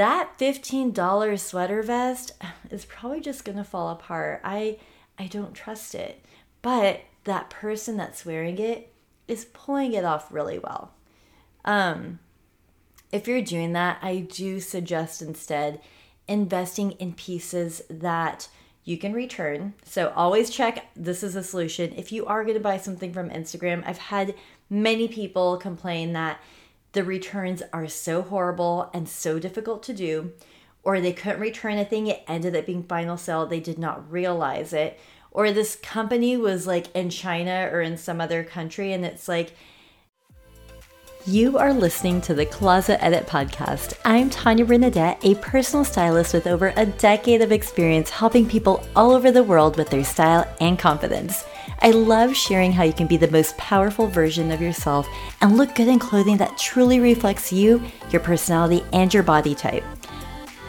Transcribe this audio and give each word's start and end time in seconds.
that 0.00 0.38
$15 0.38 1.38
sweater 1.38 1.82
vest 1.82 2.32
is 2.70 2.86
probably 2.86 3.20
just 3.20 3.44
going 3.44 3.58
to 3.58 3.64
fall 3.64 3.90
apart. 3.90 4.40
I 4.42 4.78
I 5.18 5.26
don't 5.26 5.52
trust 5.52 5.94
it. 5.94 6.24
But 6.62 7.02
that 7.24 7.50
person 7.50 7.98
that's 7.98 8.24
wearing 8.24 8.58
it 8.58 8.94
is 9.28 9.44
pulling 9.52 9.92
it 9.92 10.06
off 10.06 10.32
really 10.32 10.58
well. 10.58 10.94
Um 11.66 12.18
if 13.12 13.28
you're 13.28 13.42
doing 13.42 13.74
that, 13.74 13.98
I 14.00 14.20
do 14.20 14.58
suggest 14.60 15.20
instead 15.20 15.80
investing 16.26 16.92
in 16.92 17.12
pieces 17.12 17.82
that 17.90 18.48
you 18.84 18.96
can 18.96 19.12
return. 19.12 19.74
So 19.84 20.14
always 20.16 20.48
check 20.48 20.86
this 20.96 21.22
is 21.22 21.36
a 21.36 21.42
solution. 21.42 21.92
If 21.94 22.10
you 22.10 22.24
are 22.24 22.44
going 22.44 22.56
to 22.56 22.62
buy 22.62 22.78
something 22.78 23.12
from 23.12 23.28
Instagram, 23.28 23.82
I've 23.84 23.98
had 23.98 24.34
many 24.70 25.08
people 25.08 25.58
complain 25.58 26.14
that 26.14 26.40
the 26.92 27.04
returns 27.04 27.62
are 27.72 27.88
so 27.88 28.22
horrible 28.22 28.90
and 28.92 29.08
so 29.08 29.38
difficult 29.38 29.82
to 29.84 29.92
do, 29.92 30.32
or 30.82 31.00
they 31.00 31.12
couldn't 31.12 31.40
return 31.40 31.78
a 31.78 31.84
thing, 31.84 32.06
it 32.06 32.22
ended 32.26 32.56
up 32.56 32.66
being 32.66 32.82
final 32.82 33.16
sale, 33.16 33.46
they 33.46 33.60
did 33.60 33.78
not 33.78 34.10
realize 34.10 34.72
it, 34.72 34.98
or 35.30 35.52
this 35.52 35.76
company 35.76 36.36
was 36.36 36.66
like 36.66 36.94
in 36.94 37.10
China 37.10 37.68
or 37.72 37.80
in 37.80 37.96
some 37.96 38.20
other 38.20 38.42
country, 38.42 38.92
and 38.92 39.04
it's 39.04 39.28
like, 39.28 39.52
you 41.26 41.58
are 41.58 41.74
listening 41.74 42.22
to 42.22 42.34
the 42.34 42.46
Closet 42.46 43.04
Edit 43.04 43.26
Podcast. 43.26 43.92
I'm 44.06 44.30
Tanya 44.30 44.64
Bernadette, 44.64 45.22
a 45.22 45.34
personal 45.36 45.84
stylist 45.84 46.32
with 46.32 46.46
over 46.46 46.72
a 46.76 46.86
decade 46.86 47.42
of 47.42 47.52
experience 47.52 48.08
helping 48.08 48.48
people 48.48 48.82
all 48.96 49.12
over 49.12 49.30
the 49.30 49.42
world 49.42 49.76
with 49.76 49.90
their 49.90 50.02
style 50.02 50.48
and 50.62 50.78
confidence. 50.78 51.44
I 51.82 51.92
love 51.92 52.36
sharing 52.36 52.72
how 52.72 52.82
you 52.82 52.92
can 52.92 53.06
be 53.06 53.16
the 53.16 53.30
most 53.30 53.56
powerful 53.56 54.06
version 54.06 54.50
of 54.50 54.60
yourself 54.60 55.08
and 55.40 55.56
look 55.56 55.74
good 55.74 55.88
in 55.88 55.98
clothing 55.98 56.36
that 56.36 56.58
truly 56.58 57.00
reflects 57.00 57.50
you, 57.50 57.82
your 58.10 58.20
personality, 58.20 58.84
and 58.92 59.12
your 59.12 59.22
body 59.22 59.54
type. 59.54 59.84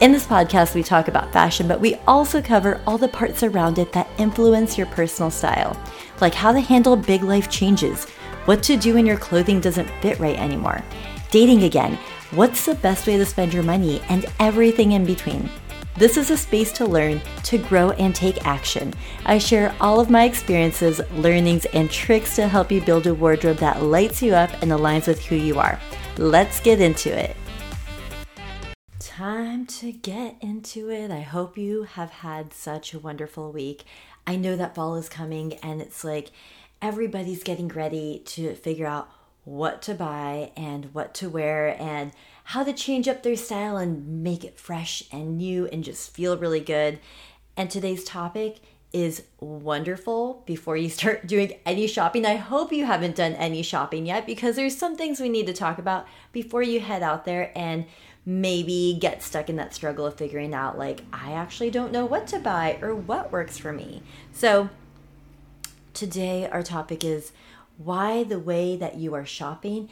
In 0.00 0.10
this 0.10 0.26
podcast, 0.26 0.74
we 0.74 0.82
talk 0.82 1.08
about 1.08 1.30
fashion, 1.30 1.68
but 1.68 1.80
we 1.80 1.96
also 2.06 2.40
cover 2.40 2.80
all 2.86 2.96
the 2.96 3.08
parts 3.08 3.42
around 3.42 3.78
it 3.78 3.92
that 3.92 4.08
influence 4.16 4.78
your 4.78 4.86
personal 4.86 5.30
style, 5.30 5.78
like 6.22 6.34
how 6.34 6.50
to 6.50 6.60
handle 6.60 6.96
big 6.96 7.22
life 7.22 7.50
changes, 7.50 8.06
what 8.46 8.62
to 8.62 8.78
do 8.78 8.94
when 8.94 9.04
your 9.04 9.18
clothing 9.18 9.60
doesn't 9.60 9.90
fit 10.00 10.18
right 10.18 10.38
anymore, 10.38 10.82
dating 11.30 11.64
again, 11.64 11.98
what's 12.30 12.64
the 12.64 12.74
best 12.76 13.06
way 13.06 13.18
to 13.18 13.26
spend 13.26 13.52
your 13.52 13.62
money, 13.62 14.00
and 14.08 14.24
everything 14.40 14.92
in 14.92 15.04
between. 15.04 15.48
This 15.94 16.16
is 16.16 16.30
a 16.30 16.38
space 16.38 16.72
to 16.72 16.86
learn, 16.86 17.20
to 17.44 17.58
grow, 17.58 17.90
and 17.90 18.14
take 18.14 18.46
action. 18.46 18.94
I 19.26 19.36
share 19.36 19.74
all 19.78 20.00
of 20.00 20.08
my 20.08 20.24
experiences, 20.24 21.02
learnings, 21.12 21.66
and 21.66 21.90
tricks 21.90 22.34
to 22.36 22.48
help 22.48 22.72
you 22.72 22.80
build 22.80 23.06
a 23.06 23.12
wardrobe 23.12 23.58
that 23.58 23.82
lights 23.82 24.22
you 24.22 24.34
up 24.34 24.50
and 24.62 24.70
aligns 24.70 25.06
with 25.06 25.22
who 25.22 25.36
you 25.36 25.58
are. 25.58 25.78
Let's 26.16 26.60
get 26.60 26.80
into 26.80 27.14
it. 27.14 27.36
Time 28.98 29.66
to 29.66 29.92
get 29.92 30.36
into 30.40 30.90
it. 30.90 31.10
I 31.10 31.20
hope 31.20 31.58
you 31.58 31.82
have 31.82 32.10
had 32.10 32.54
such 32.54 32.94
a 32.94 32.98
wonderful 32.98 33.52
week. 33.52 33.84
I 34.26 34.36
know 34.36 34.56
that 34.56 34.74
fall 34.74 34.96
is 34.96 35.10
coming, 35.10 35.54
and 35.56 35.82
it's 35.82 36.04
like 36.04 36.30
everybody's 36.80 37.42
getting 37.42 37.68
ready 37.68 38.22
to 38.26 38.54
figure 38.54 38.86
out 38.86 39.10
what 39.44 39.82
to 39.82 39.92
buy 39.92 40.52
and 40.56 40.94
what 40.94 41.12
to 41.14 41.28
wear 41.28 41.76
and 41.78 42.12
how 42.44 42.64
to 42.64 42.72
change 42.72 43.08
up 43.08 43.22
their 43.22 43.36
style 43.36 43.76
and 43.76 44.22
make 44.22 44.44
it 44.44 44.58
fresh 44.58 45.04
and 45.12 45.38
new 45.38 45.66
and 45.66 45.84
just 45.84 46.14
feel 46.14 46.36
really 46.36 46.60
good. 46.60 46.98
And 47.56 47.70
today's 47.70 48.04
topic 48.04 48.60
is 48.92 49.22
wonderful 49.40 50.42
before 50.46 50.76
you 50.76 50.88
start 50.90 51.26
doing 51.26 51.52
any 51.64 51.86
shopping. 51.86 52.26
I 52.26 52.36
hope 52.36 52.72
you 52.72 52.84
haven't 52.86 53.16
done 53.16 53.32
any 53.34 53.62
shopping 53.62 54.06
yet 54.06 54.26
because 54.26 54.56
there's 54.56 54.76
some 54.76 54.96
things 54.96 55.20
we 55.20 55.28
need 55.28 55.46
to 55.46 55.52
talk 55.52 55.78
about 55.78 56.06
before 56.32 56.62
you 56.62 56.80
head 56.80 57.02
out 57.02 57.24
there 57.24 57.52
and 57.56 57.86
maybe 58.24 58.96
get 59.00 59.22
stuck 59.22 59.48
in 59.48 59.56
that 59.56 59.74
struggle 59.74 60.06
of 60.06 60.16
figuring 60.16 60.54
out 60.54 60.78
like 60.78 61.02
I 61.12 61.32
actually 61.32 61.70
don't 61.70 61.90
know 61.90 62.06
what 62.06 62.28
to 62.28 62.38
buy 62.38 62.78
or 62.80 62.94
what 62.94 63.32
works 63.32 63.58
for 63.58 63.72
me. 63.72 64.02
So 64.32 64.68
today 65.92 66.48
our 66.48 66.62
topic 66.62 67.02
is 67.02 67.32
why 67.78 68.22
the 68.22 68.38
way 68.38 68.76
that 68.76 68.96
you 68.96 69.14
are 69.14 69.26
shopping 69.26 69.88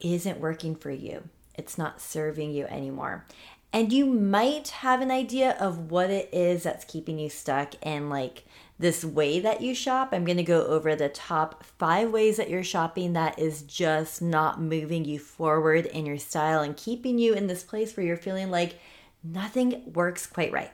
isn't 0.00 0.40
working 0.40 0.74
for 0.74 0.90
you 0.90 1.28
it's 1.60 1.76
not 1.76 2.00
serving 2.00 2.52
you 2.52 2.64
anymore. 2.64 3.26
And 3.70 3.92
you 3.92 4.06
might 4.06 4.68
have 4.68 5.02
an 5.02 5.10
idea 5.10 5.56
of 5.60 5.90
what 5.90 6.08
it 6.08 6.30
is 6.32 6.62
that's 6.62 6.86
keeping 6.86 7.18
you 7.18 7.28
stuck 7.28 7.74
and 7.82 8.08
like 8.08 8.44
this 8.78 9.04
way 9.04 9.40
that 9.40 9.60
you 9.60 9.74
shop. 9.74 10.08
I'm 10.12 10.24
going 10.24 10.38
to 10.38 10.42
go 10.42 10.64
over 10.64 10.96
the 10.96 11.10
top 11.10 11.62
five 11.62 12.10
ways 12.10 12.38
that 12.38 12.48
you're 12.48 12.64
shopping 12.64 13.12
that 13.12 13.38
is 13.38 13.60
just 13.60 14.22
not 14.22 14.58
moving 14.58 15.04
you 15.04 15.18
forward 15.18 15.84
in 15.84 16.06
your 16.06 16.16
style 16.16 16.62
and 16.62 16.74
keeping 16.74 17.18
you 17.18 17.34
in 17.34 17.46
this 17.46 17.62
place 17.62 17.94
where 17.94 18.06
you're 18.06 18.16
feeling 18.16 18.50
like 18.50 18.80
nothing 19.22 19.92
works 19.92 20.26
quite 20.26 20.50
right. 20.50 20.72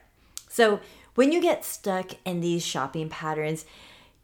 So, 0.49 0.79
when 1.17 1.33
you 1.33 1.41
get 1.41 1.65
stuck 1.65 2.13
in 2.25 2.41
these 2.41 2.65
shopping 2.65 3.09
patterns, 3.09 3.65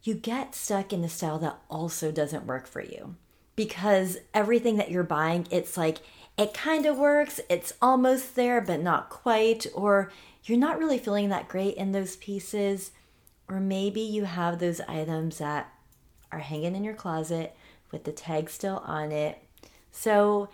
you 0.05 0.15
get 0.15 0.55
stuck 0.55 0.93
in 0.93 1.03
a 1.03 1.09
style 1.09 1.39
that 1.41 1.59
also 1.69 2.13
doesn't 2.13 2.47
work 2.47 2.67
for 2.67 2.83
you 2.83 3.17
because 3.57 4.19
everything 4.35 4.77
that 4.77 4.91
you're 4.91 5.03
buying, 5.03 5.47
it's 5.51 5.77
like 5.77 5.99
it 6.39 6.55
kind 6.55 6.87
of 6.87 6.97
works, 6.97 7.41
it's 7.49 7.75
almost 7.83 8.35
there, 8.35 8.61
but 8.61 8.81
not 8.81 9.11
quite, 9.11 9.67
or 9.75 10.11
you're 10.45 10.59
not 10.59 10.79
really 10.79 10.99
feeling 10.99 11.29
that 11.29 11.49
great 11.49 11.77
in 11.77 11.93
those 11.93 12.17
pieces, 12.17 12.93
or 13.49 13.61
maybe 13.61 14.01
you 14.01 14.25
have 14.25 14.59
those 14.59 14.81
items 14.83 15.39
that 15.39 15.73
are 16.31 16.39
hanging 16.39 16.75
in 16.75 16.85
your 16.85 16.95
closet 16.95 17.55
with 17.91 18.05
the 18.05 18.13
tag 18.13 18.49
still 18.49 18.79
on 18.87 19.13
it. 19.13 19.43
So, 19.91 20.49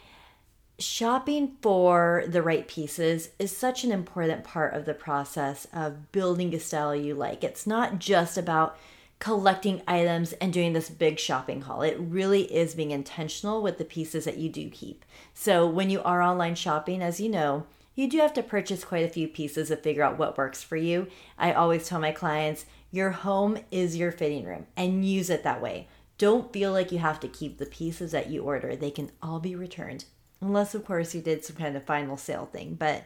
shopping 0.80 1.56
for 1.60 2.24
the 2.26 2.42
right 2.42 2.66
pieces 2.68 3.30
is 3.38 3.56
such 3.56 3.84
an 3.84 3.92
important 3.92 4.44
part 4.44 4.74
of 4.74 4.84
the 4.84 4.94
process 4.94 5.66
of 5.72 6.12
building 6.12 6.54
a 6.54 6.60
style 6.60 6.94
you 6.94 7.14
like. 7.14 7.42
It's 7.42 7.66
not 7.66 7.98
just 7.98 8.36
about 8.36 8.76
collecting 9.18 9.82
items 9.88 10.32
and 10.34 10.52
doing 10.52 10.72
this 10.72 10.90
big 10.90 11.18
shopping 11.18 11.62
haul. 11.62 11.82
It 11.82 11.96
really 11.98 12.42
is 12.54 12.74
being 12.74 12.92
intentional 12.92 13.62
with 13.62 13.78
the 13.78 13.84
pieces 13.84 14.24
that 14.24 14.38
you 14.38 14.48
do 14.48 14.70
keep. 14.70 15.04
So, 15.34 15.66
when 15.66 15.90
you 15.90 16.02
are 16.02 16.22
online 16.22 16.54
shopping, 16.54 17.02
as 17.02 17.20
you 17.20 17.28
know, 17.28 17.66
you 17.94 18.08
do 18.08 18.18
have 18.18 18.32
to 18.34 18.44
purchase 18.44 18.84
quite 18.84 19.04
a 19.04 19.08
few 19.08 19.26
pieces 19.26 19.68
to 19.68 19.76
figure 19.76 20.04
out 20.04 20.18
what 20.18 20.38
works 20.38 20.62
for 20.62 20.76
you. 20.76 21.08
I 21.36 21.52
always 21.52 21.88
tell 21.88 21.98
my 21.98 22.12
clients, 22.12 22.64
your 22.92 23.10
home 23.10 23.58
is 23.72 23.96
your 23.96 24.12
fitting 24.12 24.44
room 24.44 24.66
and 24.76 25.04
use 25.04 25.30
it 25.30 25.42
that 25.42 25.60
way. 25.60 25.88
Don't 26.16 26.52
feel 26.52 26.72
like 26.72 26.92
you 26.92 26.98
have 26.98 27.18
to 27.20 27.28
keep 27.28 27.58
the 27.58 27.66
pieces 27.66 28.12
that 28.12 28.30
you 28.30 28.44
order. 28.44 28.76
They 28.76 28.92
can 28.92 29.10
all 29.20 29.40
be 29.40 29.56
returned. 29.56 30.04
Unless 30.40 30.74
of 30.76 30.84
course 30.84 31.12
you 31.14 31.20
did 31.20 31.44
some 31.44 31.56
kind 31.56 31.76
of 31.76 31.84
final 31.84 32.16
sale 32.16 32.46
thing, 32.46 32.76
but 32.78 33.02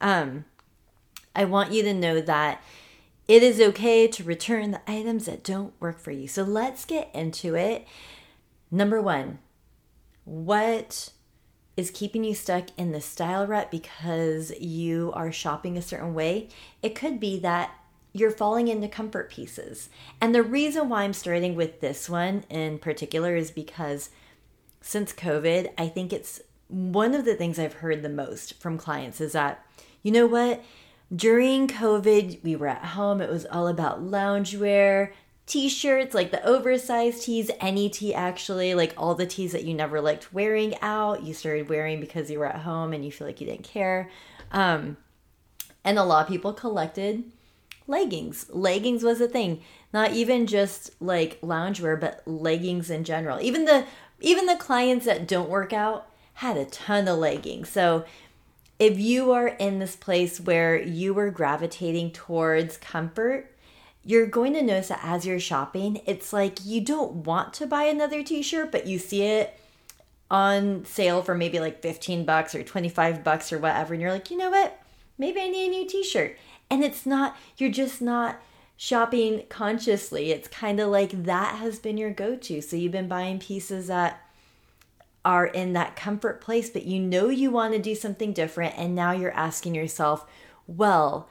um 0.00 0.44
I 1.34 1.44
want 1.44 1.72
you 1.72 1.82
to 1.82 1.92
know 1.92 2.20
that 2.20 2.62
it 3.28 3.42
is 3.42 3.60
okay 3.60 4.06
to 4.06 4.24
return 4.24 4.70
the 4.70 4.90
items 4.90 5.26
that 5.26 5.42
don't 5.42 5.72
work 5.80 5.98
for 5.98 6.10
you. 6.12 6.28
So 6.28 6.42
let's 6.42 6.84
get 6.84 7.10
into 7.14 7.54
it. 7.54 7.86
Number 8.70 9.00
one, 9.00 9.38
what 10.24 11.10
is 11.76 11.90
keeping 11.90 12.24
you 12.24 12.34
stuck 12.34 12.66
in 12.76 12.92
the 12.92 13.00
style 13.00 13.46
rut 13.46 13.70
because 13.70 14.50
you 14.60 15.12
are 15.14 15.32
shopping 15.32 15.76
a 15.76 15.82
certain 15.82 16.14
way? 16.14 16.48
It 16.82 16.94
could 16.94 17.20
be 17.20 17.38
that 17.40 17.74
you're 18.12 18.30
falling 18.30 18.68
into 18.68 18.88
comfort 18.88 19.30
pieces. 19.30 19.90
And 20.20 20.34
the 20.34 20.42
reason 20.42 20.88
why 20.88 21.02
I'm 21.02 21.12
starting 21.12 21.54
with 21.54 21.80
this 21.80 22.08
one 22.08 22.44
in 22.48 22.78
particular 22.78 23.36
is 23.36 23.50
because 23.50 24.10
since 24.80 25.12
COVID, 25.12 25.72
I 25.76 25.88
think 25.88 26.12
it's 26.12 26.40
one 26.68 27.14
of 27.14 27.24
the 27.24 27.34
things 27.34 27.58
I've 27.58 27.74
heard 27.74 28.02
the 28.02 28.08
most 28.08 28.54
from 28.54 28.78
clients 28.78 29.20
is 29.20 29.32
that, 29.32 29.64
you 30.02 30.12
know 30.12 30.26
what? 30.26 30.64
During 31.14 31.68
COVID, 31.68 32.42
we 32.42 32.56
were 32.56 32.66
at 32.66 32.84
home. 32.84 33.20
It 33.20 33.30
was 33.30 33.46
all 33.46 33.68
about 33.68 34.02
loungewear, 34.02 35.12
t 35.46 35.68
shirts, 35.68 36.14
like 36.14 36.32
the 36.32 36.44
oversized 36.44 37.22
tees, 37.22 37.50
any 37.60 37.88
tee 37.88 38.12
actually, 38.12 38.74
like 38.74 38.92
all 38.96 39.14
the 39.14 39.26
tees 39.26 39.52
that 39.52 39.64
you 39.64 39.74
never 39.74 40.00
liked 40.00 40.32
wearing 40.32 40.74
out, 40.82 41.22
you 41.22 41.32
started 41.32 41.68
wearing 41.68 42.00
because 42.00 42.30
you 42.30 42.38
were 42.38 42.46
at 42.46 42.62
home 42.62 42.92
and 42.92 43.04
you 43.04 43.12
feel 43.12 43.26
like 43.26 43.40
you 43.40 43.46
didn't 43.46 43.64
care. 43.64 44.10
Um, 44.50 44.96
and 45.84 45.98
a 45.98 46.04
lot 46.04 46.22
of 46.22 46.28
people 46.28 46.52
collected 46.52 47.24
leggings. 47.86 48.46
Leggings 48.50 49.04
was 49.04 49.20
a 49.20 49.28
thing. 49.28 49.62
Not 49.92 50.12
even 50.12 50.46
just 50.46 50.90
like 51.00 51.40
loungewear, 51.40 51.98
but 51.98 52.22
leggings 52.26 52.90
in 52.90 53.04
general. 53.04 53.40
Even 53.40 53.64
the 53.64 53.86
even 54.20 54.46
the 54.46 54.56
clients 54.56 55.06
that 55.06 55.28
don't 55.28 55.48
work 55.48 55.72
out 55.72 56.08
had 56.34 56.56
a 56.56 56.64
ton 56.64 57.06
of 57.06 57.18
leggings. 57.18 57.68
So 57.68 58.04
if 58.78 58.98
you 58.98 59.32
are 59.32 59.48
in 59.48 59.78
this 59.78 59.96
place 59.96 60.40
where 60.40 60.80
you 60.80 61.18
are 61.18 61.30
gravitating 61.30 62.12
towards 62.12 62.76
comfort, 62.76 63.52
you're 64.04 64.26
going 64.26 64.52
to 64.52 64.62
notice 64.62 64.88
that 64.88 65.00
as 65.02 65.26
you're 65.26 65.40
shopping, 65.40 66.00
it's 66.06 66.32
like 66.32 66.64
you 66.64 66.80
don't 66.80 67.12
want 67.24 67.54
to 67.54 67.66
buy 67.66 67.84
another 67.84 68.22
t 68.22 68.42
shirt, 68.42 68.70
but 68.70 68.86
you 68.86 68.98
see 68.98 69.22
it 69.22 69.58
on 70.30 70.84
sale 70.84 71.22
for 71.22 71.34
maybe 71.34 71.58
like 71.58 71.82
15 71.82 72.24
bucks 72.24 72.54
or 72.54 72.62
25 72.62 73.24
bucks 73.24 73.52
or 73.52 73.58
whatever. 73.58 73.94
And 73.94 74.02
you're 74.02 74.12
like, 74.12 74.30
you 74.30 74.36
know 74.36 74.50
what? 74.50 74.80
Maybe 75.18 75.40
I 75.40 75.48
need 75.48 75.66
a 75.66 75.70
new 75.70 75.88
t 75.88 76.04
shirt. 76.04 76.36
And 76.70 76.84
it's 76.84 77.06
not, 77.06 77.36
you're 77.56 77.70
just 77.70 78.02
not 78.02 78.40
shopping 78.76 79.44
consciously. 79.48 80.32
It's 80.32 80.48
kind 80.48 80.80
of 80.80 80.90
like 80.90 81.24
that 81.24 81.56
has 81.56 81.78
been 81.78 81.96
your 81.96 82.10
go 82.10 82.36
to. 82.36 82.60
So 82.60 82.76
you've 82.76 82.92
been 82.92 83.08
buying 83.08 83.38
pieces 83.38 83.86
that 83.86 84.25
are 85.26 85.44
in 85.44 85.72
that 85.72 85.96
comfort 85.96 86.40
place, 86.40 86.70
but 86.70 86.84
you 86.84 87.00
know 87.00 87.28
you 87.28 87.50
want 87.50 87.74
to 87.74 87.80
do 87.80 87.96
something 87.96 88.32
different. 88.32 88.78
And 88.78 88.94
now 88.94 89.10
you're 89.10 89.32
asking 89.32 89.74
yourself, 89.74 90.24
well, 90.68 91.28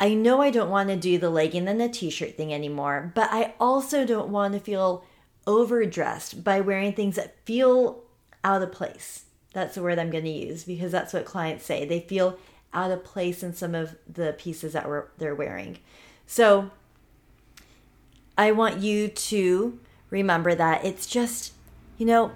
I 0.00 0.14
know 0.14 0.42
I 0.42 0.50
don't 0.50 0.68
want 0.68 0.88
to 0.88 0.96
do 0.96 1.16
the 1.16 1.30
legging 1.30 1.68
and 1.68 1.80
the 1.80 1.88
t 1.88 2.10
shirt 2.10 2.36
thing 2.36 2.52
anymore, 2.52 3.12
but 3.14 3.28
I 3.30 3.54
also 3.60 4.04
don't 4.04 4.30
want 4.30 4.52
to 4.54 4.60
feel 4.60 5.04
overdressed 5.46 6.42
by 6.42 6.60
wearing 6.60 6.92
things 6.92 7.14
that 7.14 7.36
feel 7.44 8.02
out 8.42 8.62
of 8.62 8.72
place. 8.72 9.26
That's 9.52 9.76
the 9.76 9.82
word 9.82 10.00
I'm 10.00 10.10
going 10.10 10.24
to 10.24 10.30
use 10.30 10.64
because 10.64 10.90
that's 10.90 11.12
what 11.12 11.24
clients 11.24 11.64
say. 11.64 11.84
They 11.86 12.00
feel 12.00 12.36
out 12.72 12.90
of 12.90 13.04
place 13.04 13.44
in 13.44 13.54
some 13.54 13.76
of 13.76 13.94
the 14.12 14.34
pieces 14.36 14.72
that 14.72 14.88
they're 15.18 15.36
wearing. 15.36 15.78
So 16.26 16.72
I 18.36 18.50
want 18.50 18.80
you 18.80 19.06
to 19.06 19.78
remember 20.10 20.56
that 20.56 20.84
it's 20.84 21.06
just, 21.06 21.52
you 21.96 22.06
know, 22.06 22.32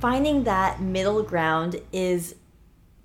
finding 0.00 0.44
that 0.44 0.80
middle 0.80 1.22
ground 1.22 1.80
is 1.92 2.34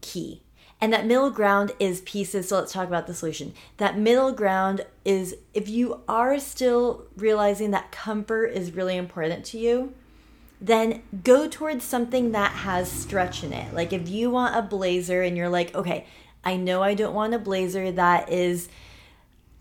key. 0.01 0.43
And 0.79 0.91
that 0.91 1.05
middle 1.05 1.29
ground 1.29 1.71
is 1.79 2.01
pieces. 2.01 2.49
So 2.49 2.59
let's 2.59 2.73
talk 2.73 2.87
about 2.87 3.07
the 3.07 3.13
solution. 3.13 3.53
That 3.77 3.97
middle 3.97 4.33
ground 4.33 4.85
is 5.05 5.35
if 5.53 5.69
you 5.69 6.01
are 6.09 6.37
still 6.39 7.05
realizing 7.15 7.71
that 7.71 7.91
comfort 7.91 8.47
is 8.47 8.73
really 8.73 8.97
important 8.97 9.45
to 9.45 9.57
you, 9.57 9.93
then 10.59 11.01
go 11.23 11.47
towards 11.47 11.85
something 11.85 12.33
that 12.33 12.51
has 12.51 12.91
stretch 12.91 13.43
in 13.43 13.53
it. 13.53 13.73
Like 13.73 13.93
if 13.93 14.09
you 14.09 14.29
want 14.29 14.57
a 14.57 14.61
blazer 14.61 15.21
and 15.21 15.37
you're 15.37 15.49
like, 15.49 15.73
okay, 15.73 16.05
I 16.43 16.57
know 16.57 16.83
I 16.83 16.93
don't 16.93 17.13
want 17.13 17.33
a 17.33 17.39
blazer 17.39 17.91
that 17.91 18.29
is 18.29 18.67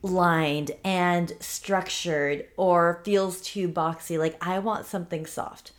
lined 0.02 0.72
and 0.84 1.32
structured 1.38 2.46
or 2.56 3.00
feels 3.04 3.40
too 3.40 3.68
boxy. 3.68 4.18
Like 4.18 4.44
I 4.44 4.58
want 4.58 4.86
something 4.86 5.26
soft. 5.26 5.70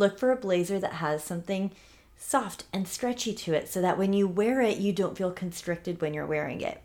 Look 0.00 0.18
for 0.18 0.32
a 0.32 0.36
blazer 0.36 0.78
that 0.78 0.94
has 0.94 1.22
something 1.22 1.72
soft 2.16 2.64
and 2.72 2.88
stretchy 2.88 3.34
to 3.34 3.52
it 3.52 3.68
so 3.68 3.82
that 3.82 3.98
when 3.98 4.14
you 4.14 4.26
wear 4.26 4.62
it, 4.62 4.78
you 4.78 4.94
don't 4.94 5.18
feel 5.18 5.30
constricted 5.30 6.00
when 6.00 6.14
you're 6.14 6.24
wearing 6.24 6.62
it. 6.62 6.80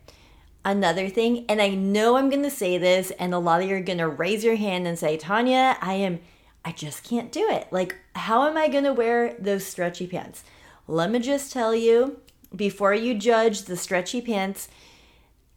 Another 0.66 1.08
thing, 1.08 1.46
and 1.48 1.62
I 1.62 1.70
know 1.70 2.16
I'm 2.16 2.28
to 2.42 2.50
say 2.50 2.76
this, 2.76 3.10
and 3.12 3.32
a 3.32 3.38
lot 3.38 3.62
of 3.62 3.70
you 3.70 3.76
are 3.76 3.80
to 3.96 4.06
raise 4.06 4.44
your 4.44 4.56
hand 4.56 4.86
and 4.86 4.98
say, 4.98 5.16
Tanya, 5.16 5.78
I 5.80 5.94
am, 5.94 6.20
I 6.62 6.72
just 6.72 7.04
can't 7.04 7.32
do 7.32 7.48
it. 7.48 7.68
Like, 7.70 7.96
how 8.14 8.46
am 8.46 8.58
I 8.58 8.68
to 8.84 8.92
wear 8.92 9.32
those 9.38 9.64
stretchy 9.64 10.06
pants? 10.06 10.44
Let 10.86 11.10
me 11.10 11.18
just 11.18 11.50
tell 11.50 11.74
you 11.74 12.20
before 12.54 12.92
you 12.92 13.14
judge 13.14 13.62
the 13.62 13.78
stretchy 13.78 14.20
pants, 14.20 14.68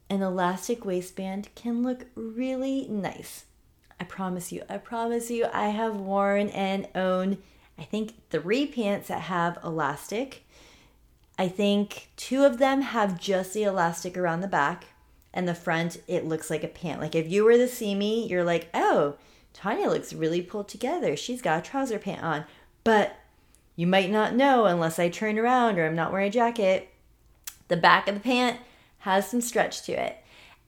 an 0.09 0.21
elastic 0.21 0.85
waistband 0.85 1.49
can 1.55 1.83
look 1.83 2.05
really 2.15 2.87
nice. 2.87 3.43
I 3.99 4.05
promise 4.05 4.51
you, 4.51 4.63
I 4.69 4.77
promise 4.77 5.29
you, 5.29 5.47
I 5.51 5.69
have 5.69 5.95
worn 5.95 6.49
and 6.49 6.87
owned 6.95 7.37
I 7.79 7.83
think 7.83 8.15
three 8.29 8.65
pants 8.67 9.07
that 9.07 9.21
have 9.21 9.57
elastic. 9.63 10.45
I 11.37 11.47
think 11.47 12.09
two 12.17 12.43
of 12.43 12.57
them 12.57 12.81
have 12.81 13.19
just 13.19 13.53
the 13.53 13.63
elastic 13.63 14.17
around 14.17 14.41
the 14.41 14.47
back, 14.47 14.87
and 15.33 15.47
the 15.47 15.55
front, 15.55 16.01
it 16.05 16.25
looks 16.25 16.49
like 16.49 16.63
a 16.63 16.67
pant. 16.67 16.99
Like 16.99 17.15
if 17.15 17.31
you 17.31 17.45
were 17.45 17.53
to 17.53 17.67
see 17.67 17.95
me, 17.95 18.27
you're 18.27 18.43
like, 18.43 18.67
oh, 18.73 19.15
Tanya 19.53 19.87
looks 19.87 20.11
really 20.11 20.41
pulled 20.41 20.67
together. 20.67 21.15
She's 21.15 21.41
got 21.41 21.59
a 21.59 21.69
trouser 21.69 21.99
pant 21.99 22.23
on. 22.23 22.45
But 22.83 23.15
you 23.75 23.87
might 23.87 24.11
not 24.11 24.35
know 24.35 24.65
unless 24.65 24.99
I 24.99 25.07
turn 25.07 25.39
around 25.39 25.79
or 25.79 25.85
I'm 25.85 25.95
not 25.95 26.11
wearing 26.11 26.27
a 26.27 26.31
jacket. 26.31 26.89
The 27.69 27.77
back 27.77 28.07
of 28.07 28.15
the 28.15 28.21
pant 28.21 28.59
has 28.99 29.29
some 29.29 29.41
stretch 29.41 29.83
to 29.83 29.93
it. 29.93 30.17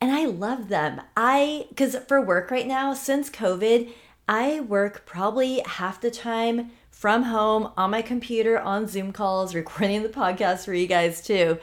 And 0.01 0.11
I 0.11 0.25
love 0.25 0.67
them. 0.69 0.99
I, 1.15 1.67
because 1.69 1.95
for 2.07 2.19
work 2.19 2.49
right 2.49 2.67
now, 2.67 2.93
since 2.95 3.29
COVID, 3.29 3.91
I 4.27 4.59
work 4.61 5.05
probably 5.05 5.61
half 5.65 6.01
the 6.01 6.09
time 6.09 6.71
from 6.89 7.23
home 7.23 7.71
on 7.77 7.91
my 7.91 8.01
computer 8.01 8.59
on 8.59 8.87
Zoom 8.87 9.13
calls, 9.13 9.53
recording 9.55 10.01
the 10.01 10.09
podcast 10.09 10.65
for 10.65 10.73
you 10.73 10.87
guys 10.87 11.21
too. 11.21 11.59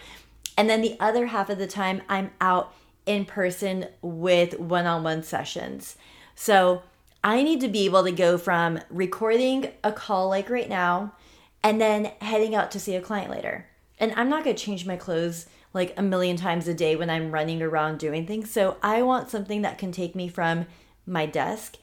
And 0.56 0.70
then 0.70 0.80
the 0.80 0.96
other 1.00 1.26
half 1.26 1.50
of 1.50 1.58
the 1.58 1.66
time, 1.66 2.02
I'm 2.08 2.30
out 2.40 2.72
in 3.06 3.24
person 3.24 3.86
with 4.02 4.58
one 4.60 4.86
on 4.86 5.02
one 5.02 5.22
sessions. 5.22 5.96
So 6.34 6.82
I 7.24 7.42
need 7.42 7.60
to 7.62 7.68
be 7.68 7.86
able 7.86 8.04
to 8.04 8.12
go 8.12 8.38
from 8.38 8.80
recording 8.90 9.72
a 9.82 9.90
call 9.90 10.28
like 10.28 10.48
right 10.48 10.68
now 10.68 11.14
and 11.64 11.80
then 11.80 12.12
heading 12.20 12.54
out 12.54 12.70
to 12.72 12.80
see 12.80 12.94
a 12.94 13.00
client 13.00 13.30
later. 13.30 13.66
And 13.98 14.12
I'm 14.14 14.28
not 14.28 14.44
to 14.44 14.54
change 14.54 14.86
my 14.86 14.96
clothes 14.96 15.46
like 15.78 15.94
a 15.96 16.02
million 16.02 16.36
times 16.36 16.68
a 16.68 16.74
day 16.74 16.96
when 16.96 17.08
I'm 17.08 17.30
running 17.30 17.62
around 17.62 17.98
doing 17.98 18.26
things. 18.26 18.50
So 18.50 18.76
I 18.82 19.02
want 19.02 19.30
something 19.30 19.62
that 19.62 19.78
can 19.78 19.92
take 19.92 20.14
me 20.14 20.28
from 20.28 20.66
my 21.06 21.24
desk 21.24 21.76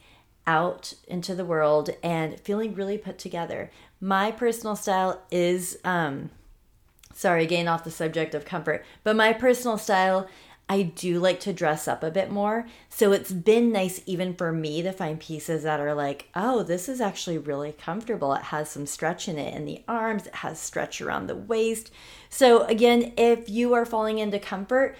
out 0.45 0.93
into 1.07 1.33
the 1.33 1.45
world 1.45 1.89
and 2.03 2.39
feeling 2.41 2.75
really 2.75 2.97
put 2.97 3.17
together. 3.17 3.71
My 3.99 4.31
personal 4.31 4.75
style 4.75 5.23
is 5.31 5.79
um 5.83 6.29
sorry, 7.13 7.45
getting 7.45 7.69
off 7.69 7.85
the 7.85 7.91
subject 7.91 8.35
of 8.35 8.43
comfort, 8.43 8.85
but 9.03 9.15
my 9.15 9.31
personal 9.31 9.77
style 9.77 10.27
I 10.67 10.81
do 10.81 11.19
like 11.19 11.39
to 11.41 11.53
dress 11.53 11.87
up 11.87 12.03
a 12.03 12.09
bit 12.09 12.31
more. 12.31 12.67
So 12.89 13.11
it's 13.11 13.31
been 13.31 13.71
nice 13.71 14.01
even 14.07 14.33
for 14.33 14.51
me 14.51 14.81
to 14.81 14.91
find 14.91 15.19
pieces 15.19 15.61
that 15.61 15.79
are 15.79 15.93
like, 15.93 16.29
oh, 16.33 16.63
this 16.63 16.89
is 16.89 16.99
actually 16.99 17.37
really 17.37 17.71
comfortable. 17.71 18.33
It 18.33 18.45
has 18.45 18.69
some 18.69 18.87
stretch 18.87 19.27
in 19.27 19.37
it 19.37 19.53
in 19.53 19.65
the 19.65 19.83
arms, 19.87 20.25
it 20.25 20.35
has 20.35 20.59
stretch 20.59 21.01
around 21.01 21.27
the 21.27 21.35
waist. 21.35 21.91
So 22.35 22.63
again, 22.65 23.13
if 23.15 23.49
you 23.49 23.73
are 23.75 23.85
falling 23.85 24.19
into 24.19 24.39
comfort, 24.39 24.97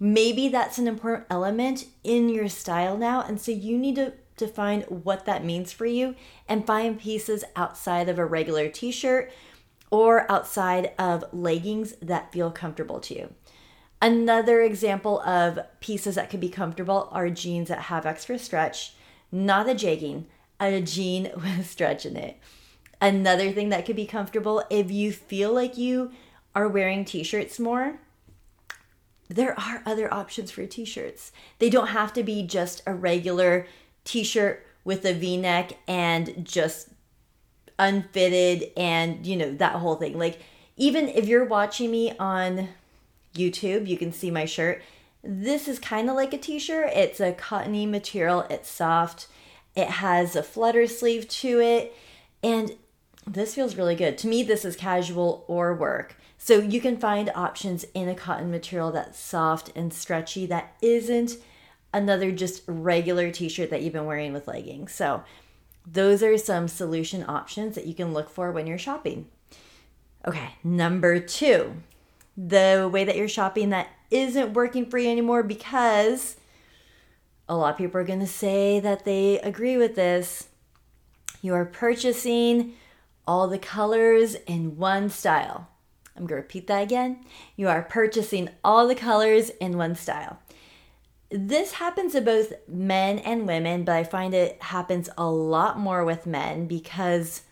maybe 0.00 0.48
that's 0.48 0.78
an 0.78 0.88
important 0.88 1.28
element 1.30 1.86
in 2.02 2.28
your 2.28 2.48
style 2.48 2.98
now. 2.98 3.22
And 3.22 3.40
so 3.40 3.52
you 3.52 3.78
need 3.78 3.94
to 3.94 4.14
define 4.36 4.80
what 4.88 5.24
that 5.24 5.44
means 5.44 5.70
for 5.70 5.86
you 5.86 6.16
and 6.48 6.66
find 6.66 6.98
pieces 6.98 7.44
outside 7.54 8.08
of 8.08 8.18
a 8.18 8.26
regular 8.26 8.68
t 8.68 8.90
shirt 8.90 9.30
or 9.92 10.28
outside 10.28 10.90
of 10.98 11.24
leggings 11.32 11.94
that 12.02 12.32
feel 12.32 12.50
comfortable 12.50 12.98
to 12.98 13.14
you. 13.14 13.32
Another 14.00 14.60
example 14.60 15.20
of 15.20 15.60
pieces 15.78 16.16
that 16.16 16.30
could 16.30 16.40
be 16.40 16.48
comfortable 16.48 17.08
are 17.12 17.30
jeans 17.30 17.68
that 17.68 17.82
have 17.82 18.06
extra 18.06 18.40
stretch, 18.40 18.94
not 19.30 19.68
a 19.68 19.74
jegging, 19.76 20.24
a 20.58 20.80
jean 20.80 21.30
with 21.36 21.64
stretch 21.64 22.04
in 22.04 22.16
it. 22.16 22.40
Another 23.00 23.52
thing 23.52 23.68
that 23.68 23.86
could 23.86 23.94
be 23.94 24.04
comfortable 24.04 24.64
if 24.68 24.90
you 24.90 25.12
feel 25.12 25.52
like 25.52 25.78
you 25.78 26.10
are 26.54 26.68
wearing 26.68 27.04
t 27.04 27.22
shirts 27.22 27.58
more, 27.58 27.98
there 29.28 29.58
are 29.58 29.82
other 29.86 30.12
options 30.12 30.50
for 30.50 30.66
t 30.66 30.84
shirts. 30.84 31.32
They 31.58 31.70
don't 31.70 31.88
have 31.88 32.12
to 32.14 32.22
be 32.22 32.42
just 32.42 32.82
a 32.86 32.94
regular 32.94 33.66
t-shirt 34.04 34.66
with 34.84 35.04
a 35.04 35.14
v-neck 35.14 35.72
and 35.86 36.44
just 36.44 36.88
unfitted 37.78 38.70
and 38.76 39.26
you 39.26 39.36
know 39.36 39.52
that 39.54 39.76
whole 39.76 39.96
thing. 39.96 40.18
Like 40.18 40.40
even 40.76 41.08
if 41.08 41.26
you're 41.26 41.44
watching 41.44 41.90
me 41.90 42.12
on 42.18 42.68
youtube 43.34 43.86
you 43.86 43.96
can 43.96 44.12
see 44.12 44.30
my 44.30 44.44
shirt. 44.44 44.82
This 45.24 45.68
is 45.68 45.78
kind 45.78 46.10
of 46.10 46.16
like 46.16 46.34
a 46.34 46.38
t-shirt. 46.38 46.90
It's 46.94 47.20
a 47.20 47.32
cottony 47.32 47.86
material. 47.86 48.40
It's 48.50 48.68
soft. 48.68 49.28
It 49.76 49.86
has 49.86 50.36
a 50.36 50.42
flutter 50.42 50.86
sleeve 50.86 51.28
to 51.28 51.60
it. 51.60 51.96
And 52.42 52.76
this 53.26 53.54
feels 53.54 53.76
really 53.76 53.94
good. 53.94 54.18
To 54.18 54.28
me 54.28 54.42
this 54.42 54.64
is 54.64 54.76
casual 54.76 55.44
or 55.48 55.74
work 55.74 56.16
so 56.44 56.58
you 56.58 56.80
can 56.80 56.96
find 56.96 57.30
options 57.36 57.84
in 57.94 58.08
a 58.08 58.16
cotton 58.16 58.50
material 58.50 58.90
that's 58.90 59.16
soft 59.16 59.70
and 59.76 59.94
stretchy 59.94 60.44
that 60.46 60.74
isn't 60.82 61.36
another 61.94 62.32
just 62.32 62.64
regular 62.66 63.30
t-shirt 63.30 63.70
that 63.70 63.80
you've 63.80 63.92
been 63.92 64.06
wearing 64.06 64.32
with 64.32 64.48
leggings. 64.48 64.92
So 64.92 65.22
those 65.86 66.20
are 66.20 66.36
some 66.36 66.66
solution 66.66 67.24
options 67.28 67.76
that 67.76 67.86
you 67.86 67.94
can 67.94 68.12
look 68.12 68.28
for 68.28 68.50
when 68.50 68.66
you're 68.66 68.76
shopping. 68.76 69.28
Okay, 70.26 70.56
number 70.64 71.20
2. 71.20 71.74
The 72.36 72.90
way 72.92 73.04
that 73.04 73.16
you're 73.16 73.28
shopping 73.28 73.70
that 73.70 73.90
isn't 74.10 74.52
working 74.52 74.86
for 74.86 74.98
you 74.98 75.10
anymore 75.10 75.44
because 75.44 76.38
a 77.48 77.54
lot 77.54 77.74
of 77.74 77.78
people 77.78 78.00
are 78.00 78.04
going 78.04 78.18
to 78.18 78.26
say 78.26 78.80
that 78.80 79.04
they 79.04 79.38
agree 79.42 79.76
with 79.76 79.94
this. 79.94 80.48
You 81.40 81.54
are 81.54 81.64
purchasing 81.64 82.72
all 83.28 83.46
the 83.46 83.60
colors 83.60 84.34
in 84.48 84.76
one 84.76 85.08
style. 85.08 85.68
I'm 86.16 86.26
going 86.26 86.40
to 86.40 86.42
repeat 86.42 86.66
that 86.66 86.82
again. 86.82 87.24
You 87.56 87.68
are 87.68 87.82
purchasing 87.82 88.50
all 88.62 88.86
the 88.86 88.94
colors 88.94 89.50
in 89.60 89.76
one 89.76 89.94
style 89.94 90.38
this 91.32 91.72
happens 91.72 92.12
to 92.12 92.20
both 92.20 92.52
men 92.68 93.18
and 93.18 93.46
women, 93.46 93.84
but 93.84 93.96
I 93.96 94.04
find 94.04 94.34
it 94.34 94.62
happens 94.62 95.08
a 95.16 95.30
lot 95.30 95.78
more 95.78 96.04
with 96.04 96.26
men 96.26 96.66
because 96.66 97.42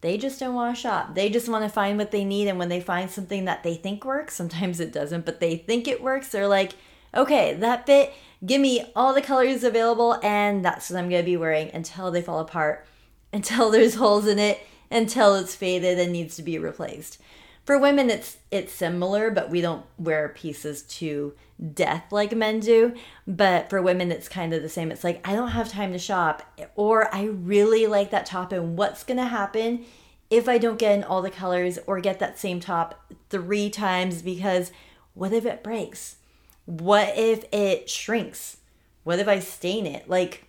they 0.00 0.18
just 0.18 0.40
don't 0.40 0.54
want 0.54 0.74
to 0.74 0.80
shop. 0.80 1.14
They 1.14 1.30
just 1.30 1.48
want 1.48 1.64
to 1.64 1.70
find 1.70 1.96
what 1.96 2.10
they 2.10 2.24
need. 2.24 2.48
And 2.48 2.58
when 2.58 2.68
they 2.68 2.80
find 2.80 3.08
something 3.08 3.44
that 3.44 3.62
they 3.62 3.76
think 3.76 4.04
works, 4.04 4.34
sometimes 4.34 4.80
it 4.80 4.92
doesn't, 4.92 5.24
but 5.24 5.38
they 5.38 5.56
think 5.56 5.86
it 5.86 6.02
works, 6.02 6.28
they're 6.28 6.48
like, 6.48 6.72
okay, 7.14 7.54
that 7.54 7.86
fit, 7.86 8.12
give 8.44 8.60
me 8.60 8.84
all 8.96 9.14
the 9.14 9.22
colors 9.22 9.62
available, 9.62 10.18
and 10.22 10.64
that's 10.64 10.90
what 10.90 10.98
I'm 10.98 11.08
going 11.08 11.22
to 11.22 11.30
be 11.30 11.36
wearing 11.36 11.70
until 11.72 12.10
they 12.10 12.22
fall 12.22 12.40
apart, 12.40 12.86
until 13.32 13.70
there's 13.70 13.94
holes 13.94 14.26
in 14.26 14.40
it, 14.40 14.58
until 14.90 15.36
it's 15.36 15.54
faded 15.54 15.98
and 16.00 16.12
needs 16.12 16.34
to 16.36 16.42
be 16.42 16.58
replaced. 16.58 17.18
For 17.64 17.78
women, 17.78 18.10
it's 18.10 18.38
it's 18.50 18.72
similar, 18.72 19.30
but 19.30 19.50
we 19.50 19.60
don't 19.60 19.84
wear 19.96 20.28
pieces 20.28 20.82
to 20.82 21.34
death 21.74 22.10
like 22.10 22.34
men 22.34 22.58
do. 22.60 22.94
But 23.26 23.70
for 23.70 23.80
women, 23.80 24.10
it's 24.10 24.28
kind 24.28 24.52
of 24.52 24.62
the 24.62 24.68
same. 24.68 24.90
It's 24.90 25.04
like 25.04 25.26
I 25.26 25.34
don't 25.34 25.52
have 25.52 25.68
time 25.68 25.92
to 25.92 25.98
shop, 25.98 26.42
or 26.74 27.14
I 27.14 27.24
really 27.24 27.86
like 27.86 28.10
that 28.10 28.26
top, 28.26 28.52
and 28.52 28.76
what's 28.76 29.04
gonna 29.04 29.26
happen 29.26 29.84
if 30.32 30.48
I 30.48 30.56
don't 30.56 30.78
get 30.78 30.96
in 30.96 31.04
all 31.04 31.20
the 31.20 31.30
colors 31.30 31.78
or 31.86 32.00
get 32.00 32.18
that 32.18 32.38
same 32.38 32.58
top 32.58 33.12
three 33.28 33.68
times 33.68 34.22
because 34.22 34.72
what 35.12 35.32
if 35.32 35.44
it 35.44 35.62
breaks? 35.62 36.16
What 36.64 37.12
if 37.18 37.44
it 37.52 37.90
shrinks? 37.90 38.56
What 39.04 39.18
if 39.18 39.28
I 39.28 39.40
stain 39.40 39.86
it? 39.86 40.08
Like, 40.08 40.44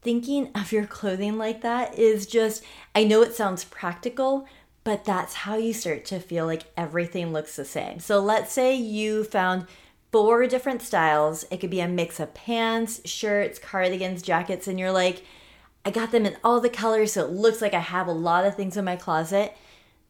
thinking 0.00 0.50
of 0.54 0.72
your 0.72 0.86
clothing 0.86 1.36
like 1.36 1.60
that 1.60 1.98
is 1.98 2.26
just, 2.26 2.64
I 2.94 3.04
know 3.04 3.20
it 3.20 3.34
sounds 3.34 3.64
practical, 3.64 4.46
but 4.84 5.04
that's 5.04 5.34
how 5.34 5.56
you 5.56 5.72
start 5.72 6.04
to 6.04 6.20
feel 6.20 6.46
like 6.46 6.64
everything 6.76 7.32
looks 7.32 7.56
the 7.56 7.64
same. 7.64 7.98
So 7.98 8.20
let's 8.20 8.52
say 8.52 8.74
you 8.74 9.24
found 9.24 9.66
four 10.12 10.46
different 10.46 10.82
styles. 10.82 11.44
It 11.50 11.58
could 11.58 11.70
be 11.70 11.80
a 11.80 11.88
mix 11.88 12.20
of 12.20 12.34
pants, 12.34 13.00
shirts, 13.04 13.58
cardigans, 13.58 14.22
jackets, 14.22 14.68
and 14.68 14.78
you're 14.78 14.92
like, 14.92 15.24
I 15.86 15.90
got 15.90 16.12
them 16.12 16.24
in 16.24 16.36
all 16.44 16.60
the 16.60 16.68
colors, 16.68 17.12
so 17.12 17.24
it 17.24 17.30
looks 17.30 17.60
like 17.60 17.74
I 17.74 17.80
have 17.80 18.06
a 18.06 18.12
lot 18.12 18.46
of 18.46 18.54
things 18.54 18.76
in 18.76 18.84
my 18.84 18.96
closet. 18.96 19.56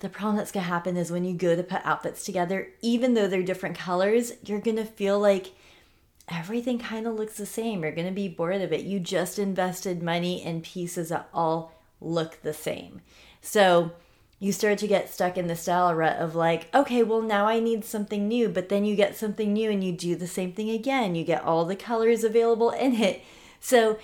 The 0.00 0.08
problem 0.08 0.36
that's 0.36 0.52
gonna 0.52 0.66
happen 0.66 0.96
is 0.96 1.10
when 1.10 1.24
you 1.24 1.34
go 1.34 1.56
to 1.56 1.62
put 1.62 1.80
outfits 1.84 2.24
together, 2.24 2.68
even 2.82 3.14
though 3.14 3.28
they're 3.28 3.42
different 3.42 3.78
colors, 3.78 4.32
you're 4.44 4.60
gonna 4.60 4.84
feel 4.84 5.18
like 5.18 5.52
everything 6.28 6.78
kind 6.78 7.06
of 7.06 7.14
looks 7.14 7.36
the 7.36 7.46
same. 7.46 7.82
You're 7.82 7.92
gonna 7.92 8.12
be 8.12 8.28
bored 8.28 8.60
of 8.60 8.72
it. 8.72 8.84
You 8.84 9.00
just 9.00 9.38
invested 9.38 10.02
money 10.02 10.44
in 10.44 10.62
pieces 10.62 11.08
that 11.08 11.28
all 11.32 11.72
look 12.00 12.42
the 12.42 12.52
same. 12.52 13.00
So 13.40 13.92
you 14.44 14.52
start 14.52 14.76
to 14.76 14.86
get 14.86 15.10
stuck 15.10 15.38
in 15.38 15.46
the 15.46 15.56
style 15.56 15.94
rut 15.94 16.18
of 16.18 16.34
like, 16.34 16.68
okay, 16.74 17.02
well, 17.02 17.22
now 17.22 17.46
I 17.46 17.60
need 17.60 17.82
something 17.82 18.28
new. 18.28 18.50
But 18.50 18.68
then 18.68 18.84
you 18.84 18.94
get 18.94 19.16
something 19.16 19.54
new 19.54 19.70
and 19.70 19.82
you 19.82 19.90
do 19.90 20.14
the 20.16 20.26
same 20.26 20.52
thing 20.52 20.68
again. 20.68 21.14
You 21.14 21.24
get 21.24 21.42
all 21.42 21.64
the 21.64 21.74
colors 21.74 22.24
available 22.24 22.68
in 22.68 22.94
it. 22.96 23.22
So 23.58 23.98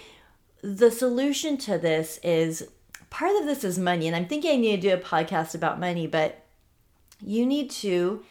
the 0.63 0.91
solution 0.91 1.59
to 1.59 1.77
this 1.77 2.19
is 2.23 2.67
part 3.11 3.37
of 3.37 3.45
this 3.45 3.65
is 3.65 3.79
money. 3.79 4.07
And 4.07 4.17
I'm 4.17 4.25
thinking 4.25 4.53
I 4.53 4.57
need 4.57 4.81
to 4.81 4.89
do 4.89 4.95
a 4.95 4.97
podcast 4.97 5.55
about 5.55 5.79
money, 5.79 6.07
but 6.07 6.43
you 7.21 7.45
need 7.45 7.71
to 7.73 8.25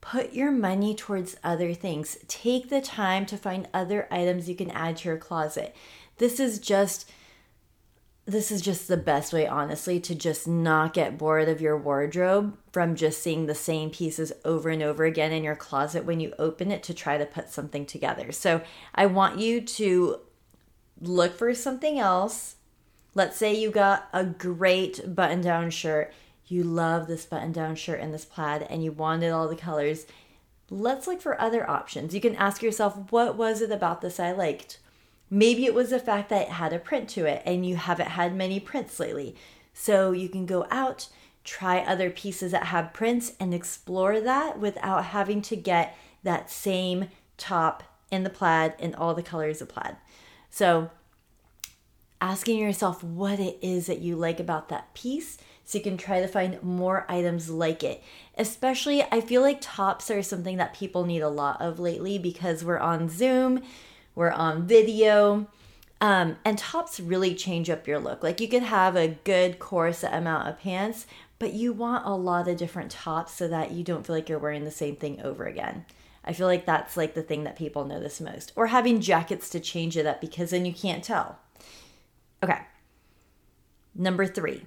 put 0.00 0.34
your 0.34 0.52
money 0.52 0.94
towards 0.94 1.36
other 1.42 1.74
things. 1.74 2.18
Take 2.28 2.70
the 2.70 2.80
time 2.80 3.26
to 3.26 3.36
find 3.36 3.66
other 3.74 4.06
items 4.12 4.48
you 4.48 4.54
can 4.54 4.70
add 4.70 4.98
to 4.98 5.08
your 5.08 5.18
closet. 5.18 5.74
This 6.18 6.38
is 6.38 6.60
just 6.60 7.10
this 8.24 8.52
is 8.52 8.62
just 8.62 8.86
the 8.86 8.96
best 8.96 9.32
way 9.32 9.46
honestly 9.46 9.98
to 9.98 10.14
just 10.14 10.46
not 10.46 10.94
get 10.94 11.18
bored 11.18 11.48
of 11.48 11.60
your 11.60 11.76
wardrobe 11.76 12.56
from 12.70 12.94
just 12.94 13.20
seeing 13.20 13.46
the 13.46 13.54
same 13.54 13.90
pieces 13.90 14.32
over 14.44 14.68
and 14.68 14.82
over 14.82 15.04
again 15.04 15.32
in 15.32 15.42
your 15.42 15.56
closet 15.56 16.04
when 16.04 16.20
you 16.20 16.32
open 16.38 16.70
it 16.70 16.84
to 16.84 16.94
try 16.94 17.18
to 17.18 17.26
put 17.26 17.50
something 17.50 17.84
together. 17.84 18.30
So, 18.30 18.62
I 18.94 19.06
want 19.06 19.40
you 19.40 19.60
to 19.60 20.20
look 21.00 21.36
for 21.36 21.52
something 21.52 21.98
else. 21.98 22.56
Let's 23.14 23.36
say 23.36 23.54
you 23.54 23.70
got 23.70 24.08
a 24.12 24.24
great 24.24 25.14
button 25.14 25.40
down 25.40 25.70
shirt. 25.70 26.14
You 26.46 26.62
love 26.62 27.08
this 27.08 27.26
button 27.26 27.52
down 27.52 27.74
shirt 27.74 28.00
and 28.00 28.14
this 28.14 28.24
plaid, 28.24 28.62
and 28.62 28.84
you 28.84 28.92
wanted 28.92 29.30
all 29.30 29.48
the 29.48 29.56
colors. 29.56 30.06
Let's 30.70 31.06
look 31.06 31.20
for 31.20 31.40
other 31.40 31.68
options. 31.68 32.14
You 32.14 32.20
can 32.20 32.36
ask 32.36 32.62
yourself, 32.62 33.10
what 33.10 33.36
was 33.36 33.60
it 33.60 33.72
about 33.72 34.00
this 34.00 34.20
I 34.20 34.32
liked? 34.32 34.78
Maybe 35.34 35.64
it 35.64 35.72
was 35.72 35.88
the 35.88 35.98
fact 35.98 36.28
that 36.28 36.42
it 36.42 36.48
had 36.48 36.74
a 36.74 36.78
print 36.78 37.08
to 37.10 37.24
it 37.24 37.42
and 37.46 37.64
you 37.64 37.76
haven't 37.76 38.08
had 38.08 38.36
many 38.36 38.60
prints 38.60 39.00
lately. 39.00 39.34
So 39.72 40.12
you 40.12 40.28
can 40.28 40.44
go 40.44 40.66
out, 40.70 41.08
try 41.42 41.78
other 41.78 42.10
pieces 42.10 42.52
that 42.52 42.64
have 42.64 42.92
prints, 42.92 43.32
and 43.40 43.54
explore 43.54 44.20
that 44.20 44.58
without 44.58 45.06
having 45.06 45.40
to 45.40 45.56
get 45.56 45.96
that 46.22 46.50
same 46.50 47.08
top 47.38 47.82
in 48.10 48.24
the 48.24 48.28
plaid 48.28 48.74
in 48.78 48.94
all 48.94 49.14
the 49.14 49.22
colors 49.22 49.62
of 49.62 49.70
plaid. 49.70 49.96
So, 50.50 50.90
asking 52.20 52.58
yourself 52.58 53.02
what 53.02 53.40
it 53.40 53.58
is 53.62 53.86
that 53.86 54.02
you 54.02 54.16
like 54.16 54.38
about 54.38 54.68
that 54.68 54.92
piece 54.92 55.38
so 55.64 55.78
you 55.78 55.82
can 55.84 55.96
try 55.96 56.20
to 56.20 56.28
find 56.28 56.62
more 56.62 57.06
items 57.08 57.48
like 57.48 57.82
it. 57.82 58.02
Especially, 58.36 59.02
I 59.10 59.22
feel 59.22 59.40
like 59.40 59.62
tops 59.62 60.10
are 60.10 60.22
something 60.22 60.58
that 60.58 60.74
people 60.74 61.06
need 61.06 61.22
a 61.22 61.30
lot 61.30 61.62
of 61.62 61.78
lately 61.78 62.18
because 62.18 62.62
we're 62.62 62.78
on 62.78 63.08
Zoom, 63.08 63.62
we're 64.14 64.30
on 64.30 64.66
video. 64.66 65.46
Um, 66.00 66.36
and 66.44 66.58
tops 66.58 66.98
really 66.98 67.32
change 67.34 67.70
up 67.70 67.86
your 67.86 68.00
look. 68.00 68.24
Like 68.24 68.40
you 68.40 68.48
could 68.48 68.64
have 68.64 68.96
a 68.96 69.16
good 69.22 69.60
corset 69.60 70.12
amount 70.12 70.48
of 70.48 70.58
pants, 70.58 71.06
but 71.38 71.52
you 71.52 71.72
want 71.72 72.04
a 72.04 72.14
lot 72.14 72.48
of 72.48 72.56
different 72.56 72.90
tops 72.90 73.34
so 73.34 73.46
that 73.46 73.70
you 73.70 73.84
don't 73.84 74.04
feel 74.04 74.16
like 74.16 74.28
you're 74.28 74.38
wearing 74.40 74.64
the 74.64 74.70
same 74.72 74.96
thing 74.96 75.20
over 75.22 75.44
again. 75.44 75.84
I 76.24 76.32
feel 76.32 76.46
like 76.46 76.66
that's 76.66 76.96
like 76.96 77.14
the 77.14 77.22
thing 77.22 77.44
that 77.44 77.56
people 77.56 77.84
notice 77.84 78.20
most. 78.20 78.52
Or 78.56 78.68
having 78.68 79.00
jackets 79.00 79.48
to 79.50 79.60
change 79.60 79.96
it 79.96 80.06
up 80.06 80.20
because 80.20 80.50
then 80.50 80.64
you 80.64 80.72
can't 80.72 81.04
tell. 81.04 81.38
Okay. 82.42 82.58
Number 83.94 84.26
three, 84.26 84.62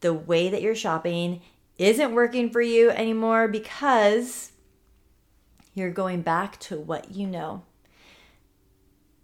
the 0.00 0.14
way 0.14 0.48
that 0.48 0.62
you're 0.62 0.74
shopping 0.74 1.40
isn't 1.78 2.14
working 2.14 2.50
for 2.50 2.60
you 2.60 2.90
anymore 2.90 3.48
because 3.48 4.52
you're 5.74 5.90
going 5.90 6.22
back 6.22 6.58
to 6.60 6.78
what 6.78 7.12
you 7.12 7.26
know. 7.26 7.62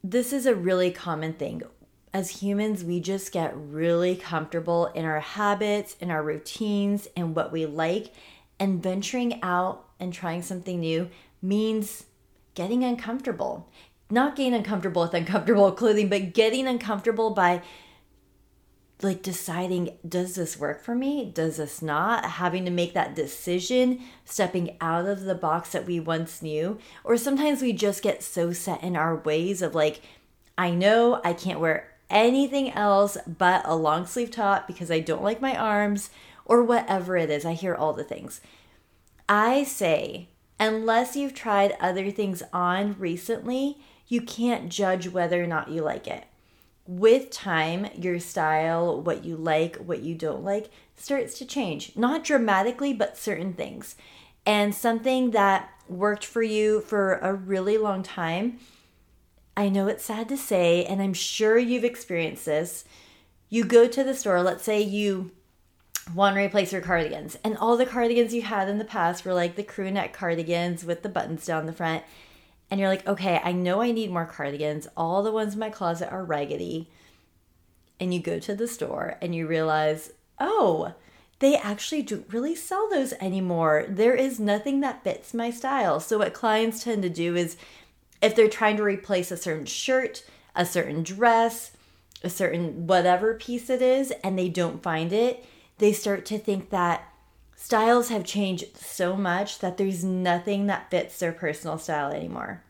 This 0.07 0.35
is 0.35 0.45
a 0.45 0.55
really 0.55 0.91
common 0.91 1.33
thing. 1.33 1.63
As 2.13 2.43
humans, 2.43 2.85
we 2.85 3.01
just 3.01 3.33
get 3.33 3.55
really 3.57 4.17
comfortable 4.17 4.89
in 4.89 5.07
our 5.07 5.21
habits, 5.21 5.97
in 5.99 6.11
our 6.11 6.23
routines, 6.23 7.09
and 7.17 7.35
what 7.35 7.51
we 7.51 7.65
like. 7.65 8.13
And 8.61 8.83
venturing 8.83 9.43
out 9.43 9.87
and 9.99 10.13
trying 10.13 10.43
something 10.43 10.79
new 10.79 11.09
means 11.41 12.05
getting 12.55 12.85
uncomfortable. 12.85 13.67
Not 14.11 14.37
getting 14.37 14.53
uncomfortable 14.53 15.01
with 15.01 15.15
uncomfortable 15.15 15.73
clothing, 15.73 16.11
but 16.11 16.35
getting 16.35 16.69
uncomfortable 16.69 17.31
by 17.31 17.63
like 19.03 19.23
deciding 19.23 19.99
does 20.09 20.35
this 20.35 20.59
work 20.59 20.83
for 20.83 20.95
me? 20.95 21.31
Does 21.35 21.57
this 21.57 21.83
not? 21.83 22.25
Having 22.25 22.65
to 22.67 22.71
make 22.71 22.95
that 22.95 23.15
decision 23.15 24.01
stepping 24.25 24.77
out 24.81 25.07
of 25.07 25.23
the 25.23 25.35
box 25.35 25.73
that 25.73 25.87
we 25.87 26.01
once 26.01 26.43
knew. 26.43 26.79
Or 27.03 27.17
sometimes 27.17 27.61
we 27.61 27.73
just 27.73 28.03
get 28.03 28.23
so 28.23 28.53
set 28.53 28.83
in 28.83 28.97
our 28.97 29.17
ways 29.17 29.63
of 29.63 29.75
like 29.75 30.01
i 30.57 30.71
know 30.71 31.21
i 31.25 31.33
can't 31.33 31.59
wear 31.59 31.93
anything 32.09 32.71
else 32.71 33.17
but 33.27 33.61
a 33.65 33.75
long 33.75 34.07
sleeve 34.07 34.31
top 34.31 34.69
because 34.69 34.89
i 34.89 35.01
don't 35.01 35.25
like 35.25 35.41
my 35.41 35.57
arms 35.57 36.11
or 36.45 36.63
whatever 36.63 37.17
it 37.17 37.31
is. 37.31 37.45
I 37.45 37.55
hear 37.55 37.75
all 37.75 37.93
the 37.93 38.05
things. 38.05 38.41
I 39.29 39.65
say 39.65 40.29
unless 40.61 41.17
you've 41.17 41.35
tried 41.35 41.77
other 41.81 42.11
things 42.11 42.43
on 42.53 42.95
recently, 42.99 43.79
you 44.07 44.21
can't 44.21 44.69
judge 44.69 45.09
whether 45.09 45.43
or 45.43 45.47
not 45.47 45.71
you 45.71 45.83
like 45.83 46.07
it. 46.07 46.25
With 46.87 47.31
time, 47.31 47.87
your 47.95 48.21
style, 48.21 49.01
what 49.01 49.25
you 49.25 49.37
like, 49.37 49.77
what 49.77 50.03
you 50.03 50.15
don't 50.15 50.45
like, 50.45 50.71
starts 50.97 51.39
to 51.39 51.47
change. 51.47 51.97
Not 51.97 52.25
dramatically, 52.25 52.93
but 52.93 53.17
certain 53.17 53.55
things. 53.55 53.97
And 54.45 54.75
something 54.75 55.31
that 55.31 55.71
worked 55.89 56.25
for 56.25 56.43
you 56.43 56.81
for 56.81 57.15
a 57.15 57.33
really 57.33 57.79
long 57.79 58.03
time, 58.03 58.59
I 59.57 59.69
know 59.69 59.87
it's 59.87 60.05
sad 60.05 60.29
to 60.29 60.37
say, 60.37 60.85
and 60.85 61.01
I'm 61.01 61.15
sure 61.15 61.59
you've 61.59 61.85
experienced 61.85 62.45
this. 62.45 62.85
You 63.49 63.65
go 63.65 63.87
to 63.87 64.05
the 64.05 64.15
store, 64.15 64.43
let's 64.43 64.65
say 64.65 64.83
you 64.83 65.31
want 66.15 66.37
to 66.37 66.43
replace 66.43 66.73
your 66.73 66.83
cardigans. 66.83 67.39
And 67.45 67.57
all 67.57 67.77
the 67.77 67.87
cardigans 67.87 68.35
you 68.35 68.43
had 68.43 68.69
in 68.69 68.79
the 68.79 68.85
past 68.85 69.25
were 69.25 69.33
like 69.33 69.57
the 69.57 69.63
crew 69.63 69.91
neck 69.91 70.13
cardigans 70.13 70.85
with 70.85 71.03
the 71.03 71.09
buttons 71.09 71.47
down 71.47 71.67
the 71.67 71.73
front. 71.73 72.03
And 72.71 72.81
you're 72.81 72.89
like, 72.89 73.07
okay, 73.07 73.41
I 73.45 73.53
know 73.53 73.83
I 73.83 73.93
need 73.93 74.11
more 74.11 74.27
cardigans. 74.27 74.89
All 74.97 75.23
the 75.23 75.33
ones 75.33 75.55
in 75.55 75.61
my 75.61 75.71
closet 75.71 76.11
are 76.11 76.25
raggedy. 76.25 76.91
And 78.01 78.13
you 78.13 78.21
go 78.21 78.39
to 78.41 78.55
the 78.55 78.67
store 78.67 79.17
and 79.21 79.35
you 79.35 79.47
realize, 79.47 80.13
oh, 80.41 80.95
they 81.39 81.57
actually 81.57 82.03
don't 82.03 82.33
really 82.33 82.55
sell 82.55 82.89
those 82.91 83.13
anymore. 83.15 83.85
There 83.89 84.15
is 84.15 84.41
nothing 84.41 84.81
that 84.81 85.05
fits 85.05 85.35
my 85.35 85.51
style. 85.51 86.01
So, 86.01 86.19
what 86.19 86.33
clients 86.33 86.83
tend 86.83 87.03
to 87.03 87.09
do 87.09 87.37
is 87.37 87.57
if 88.23 88.35
they're 88.35 88.49
trying 88.49 88.77
to 88.79 88.83
replace 88.83 89.31
a 89.31 89.37
certain 89.37 89.67
shirt, 89.67 90.25
a 90.57 90.65
certain 90.65 91.03
dress, 91.03 91.73
a 92.23 92.31
certain 92.31 92.87
whatever 92.87 93.35
piece 93.35 93.69
it 93.69 93.83
is, 93.83 94.13
and 94.23 94.39
they 94.39 94.49
don't 94.49 94.83
find 94.83 95.13
it, 95.13 95.45
they 95.79 95.93
start 95.93 96.25
to 96.27 96.39
think 96.39 96.71
that 96.71 97.13
styles 97.57 98.09
have 98.09 98.25
changed 98.25 98.77
so 98.77 99.17
much 99.17 99.59
that 99.61 99.77
there's 99.77 100.05
nothing 100.05 100.67
that 100.67 100.91
fits 100.91 101.19
their 101.19 101.33
personal 101.33 101.79
style 101.79 102.11
anymore. 102.11 102.63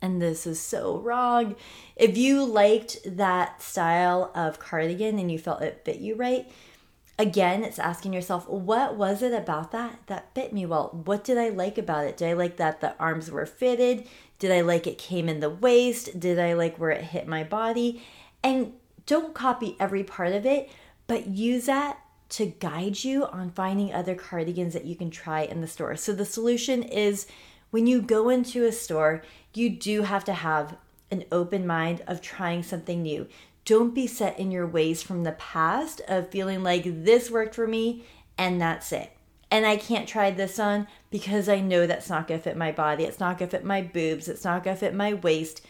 And 0.00 0.22
this 0.22 0.46
is 0.46 0.60
so 0.60 0.98
wrong. 0.98 1.56
If 1.96 2.16
you 2.16 2.44
liked 2.44 2.98
that 3.04 3.60
style 3.60 4.30
of 4.34 4.60
cardigan 4.60 5.18
and 5.18 5.30
you 5.30 5.38
felt 5.38 5.62
it 5.62 5.82
fit 5.84 5.98
you 5.98 6.14
right, 6.14 6.48
again, 7.18 7.64
it's 7.64 7.80
asking 7.80 8.12
yourself, 8.12 8.48
what 8.48 8.96
was 8.96 9.22
it 9.22 9.32
about 9.32 9.72
that 9.72 9.98
that 10.06 10.32
fit 10.34 10.52
me 10.52 10.64
well? 10.66 10.90
What 11.04 11.24
did 11.24 11.36
I 11.36 11.48
like 11.48 11.78
about 11.78 12.04
it? 12.04 12.16
Did 12.16 12.28
I 12.28 12.32
like 12.34 12.56
that 12.58 12.80
the 12.80 12.96
arms 12.98 13.30
were 13.30 13.46
fitted? 13.46 14.06
Did 14.38 14.52
I 14.52 14.60
like 14.60 14.86
it 14.86 14.98
came 14.98 15.28
in 15.28 15.40
the 15.40 15.50
waist? 15.50 16.20
Did 16.20 16.38
I 16.38 16.52
like 16.52 16.78
where 16.78 16.90
it 16.90 17.02
hit 17.02 17.26
my 17.26 17.42
body? 17.42 18.02
And 18.44 18.74
don't 19.04 19.34
copy 19.34 19.76
every 19.80 20.04
part 20.04 20.32
of 20.32 20.46
it, 20.46 20.70
but 21.08 21.26
use 21.26 21.66
that 21.66 21.98
to 22.30 22.46
guide 22.46 23.04
you 23.04 23.24
on 23.26 23.50
finding 23.50 23.92
other 23.92 24.14
cardigans 24.14 24.74
that 24.74 24.84
you 24.84 24.94
can 24.94 25.10
try 25.10 25.42
in 25.42 25.60
the 25.60 25.66
store. 25.66 25.96
So 25.96 26.12
the 26.12 26.24
solution 26.24 26.82
is 26.82 27.26
when 27.70 27.86
you 27.86 28.02
go 28.02 28.28
into 28.28 28.64
a 28.64 28.72
store, 28.72 29.22
you 29.54 29.70
do 29.70 30.02
have 30.02 30.24
to 30.24 30.34
have 30.34 30.76
an 31.10 31.24
open 31.32 31.66
mind 31.66 32.02
of 32.06 32.20
trying 32.20 32.62
something 32.62 33.02
new. 33.02 33.26
don't 33.64 33.94
be 33.94 34.06
set 34.06 34.38
in 34.38 34.50
your 34.50 34.66
ways 34.66 35.02
from 35.02 35.24
the 35.24 35.32
past 35.32 36.00
of 36.08 36.30
feeling 36.30 36.62
like 36.62 36.84
this 37.04 37.30
worked 37.30 37.54
for 37.54 37.66
me 37.66 38.02
and 38.38 38.58
that's 38.58 38.92
it. 38.92 39.12
And 39.50 39.66
I 39.66 39.76
can't 39.76 40.08
try 40.08 40.30
this 40.30 40.58
on 40.58 40.86
because 41.10 41.50
I 41.50 41.60
know 41.60 41.86
that's 41.86 42.08
not 42.08 42.26
gonna 42.26 42.40
fit 42.40 42.56
my 42.56 42.72
body. 42.72 43.04
It's 43.04 43.20
not 43.20 43.38
gonna 43.38 43.50
fit 43.50 43.64
my 43.66 43.82
boobs. 43.82 44.26
It's 44.26 44.44
not 44.44 44.64
gonna 44.64 44.76
fit 44.76 44.94
my 44.94 45.12
waist. 45.12 45.60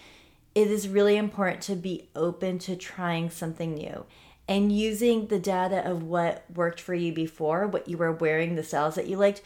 It 0.55 0.69
is 0.69 0.88
really 0.88 1.17
important 1.17 1.61
to 1.62 1.75
be 1.75 2.09
open 2.15 2.61
to 2.61 2.77
trying 2.77 3.31
something 3.31 3.75
new 3.75 4.05
and 4.49 4.73
using 4.73 5.26
the 5.26 5.38
data 5.38 5.87
of 5.87 6.02
what 6.02 6.45
worked 6.52 6.81
for 6.81 6.95
you 6.95 7.12
before, 7.12 7.67
what 7.67 7.87
you 7.87 7.99
were 7.99 8.11
wearing, 8.11 8.55
the 8.55 8.64
styles 8.64 8.95
that 8.95 9.07
you 9.07 9.17
liked, 9.17 9.43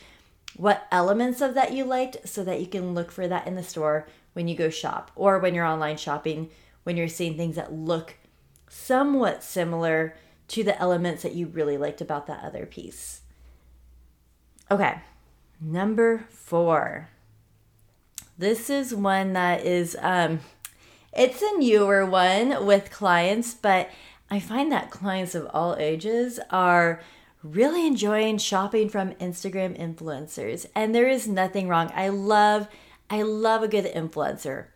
what 0.56 0.86
elements 0.92 1.40
of 1.40 1.54
that 1.54 1.72
you 1.72 1.84
liked, 1.84 2.16
so 2.28 2.44
that 2.44 2.60
you 2.60 2.66
can 2.66 2.94
look 2.94 3.10
for 3.10 3.26
that 3.26 3.46
in 3.46 3.56
the 3.56 3.62
store 3.64 4.06
when 4.32 4.46
you 4.46 4.54
go 4.54 4.70
shop 4.70 5.10
or 5.16 5.38
when 5.40 5.54
you're 5.54 5.66
online 5.66 5.96
shopping, 5.96 6.48
when 6.84 6.96
you're 6.96 7.08
seeing 7.08 7.36
things 7.36 7.56
that 7.56 7.72
look 7.72 8.14
somewhat 8.68 9.42
similar 9.42 10.16
to 10.48 10.62
the 10.62 10.78
elements 10.80 11.22
that 11.22 11.34
you 11.34 11.46
really 11.46 11.76
liked 11.76 12.00
about 12.00 12.26
that 12.26 12.44
other 12.44 12.64
piece. 12.64 13.22
Okay, 14.70 15.00
number 15.60 16.26
four. 16.30 17.08
This 18.38 18.70
is 18.70 18.94
one 18.94 19.32
that 19.34 19.64
is, 19.64 19.96
um, 20.00 20.40
it's 21.12 21.42
a 21.42 21.58
newer 21.58 22.06
one 22.06 22.64
with 22.64 22.90
clients, 22.90 23.52
but 23.52 23.90
I 24.32 24.40
find 24.40 24.72
that 24.72 24.90
clients 24.90 25.34
of 25.34 25.46
all 25.52 25.76
ages 25.78 26.40
are 26.48 27.02
really 27.42 27.86
enjoying 27.86 28.38
shopping 28.38 28.88
from 28.88 29.12
Instagram 29.16 29.78
influencers. 29.78 30.64
And 30.74 30.94
there 30.94 31.06
is 31.06 31.28
nothing 31.28 31.68
wrong. 31.68 31.92
I 31.94 32.08
love 32.08 32.66
I 33.10 33.20
love 33.20 33.62
a 33.62 33.68
good 33.68 33.84
influencer. 33.84 34.68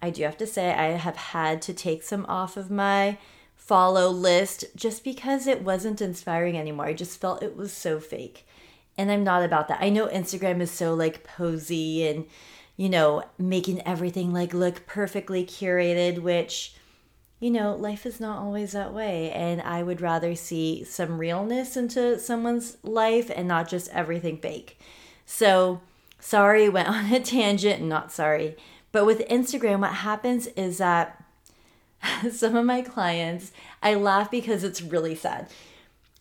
I 0.00 0.10
do 0.10 0.22
have 0.22 0.36
to 0.36 0.46
say 0.46 0.72
I 0.72 0.90
have 0.90 1.16
had 1.16 1.60
to 1.62 1.74
take 1.74 2.04
some 2.04 2.24
off 2.26 2.56
of 2.56 2.70
my 2.70 3.18
follow 3.56 4.08
list 4.08 4.66
just 4.76 5.02
because 5.02 5.48
it 5.48 5.64
wasn't 5.64 6.00
inspiring 6.00 6.56
anymore. 6.56 6.86
I 6.86 6.92
just 6.92 7.20
felt 7.20 7.42
it 7.42 7.56
was 7.56 7.72
so 7.72 7.98
fake. 7.98 8.46
And 8.96 9.10
I'm 9.10 9.24
not 9.24 9.42
about 9.42 9.66
that. 9.66 9.82
I 9.82 9.88
know 9.88 10.06
Instagram 10.06 10.60
is 10.60 10.70
so 10.70 10.94
like 10.94 11.24
posy 11.24 12.06
and 12.06 12.26
you 12.76 12.88
know, 12.88 13.24
making 13.36 13.84
everything 13.84 14.32
like 14.32 14.54
look 14.54 14.86
perfectly 14.86 15.44
curated, 15.44 16.20
which 16.20 16.76
you 17.42 17.50
know, 17.50 17.74
life 17.74 18.06
is 18.06 18.20
not 18.20 18.38
always 18.38 18.70
that 18.70 18.94
way. 18.94 19.32
And 19.32 19.60
I 19.62 19.82
would 19.82 20.00
rather 20.00 20.36
see 20.36 20.84
some 20.84 21.18
realness 21.18 21.76
into 21.76 22.16
someone's 22.20 22.76
life 22.84 23.32
and 23.34 23.48
not 23.48 23.68
just 23.68 23.90
everything 23.90 24.38
fake. 24.38 24.78
So, 25.26 25.80
sorry, 26.20 26.68
went 26.68 26.88
on 26.88 27.12
a 27.12 27.18
tangent, 27.18 27.82
not 27.82 28.12
sorry. 28.12 28.56
But 28.92 29.06
with 29.06 29.26
Instagram, 29.26 29.80
what 29.80 29.92
happens 29.92 30.46
is 30.48 30.78
that 30.78 31.20
some 32.30 32.54
of 32.54 32.64
my 32.64 32.80
clients, 32.80 33.50
I 33.82 33.94
laugh 33.94 34.30
because 34.30 34.62
it's 34.62 34.80
really 34.80 35.16
sad. 35.16 35.50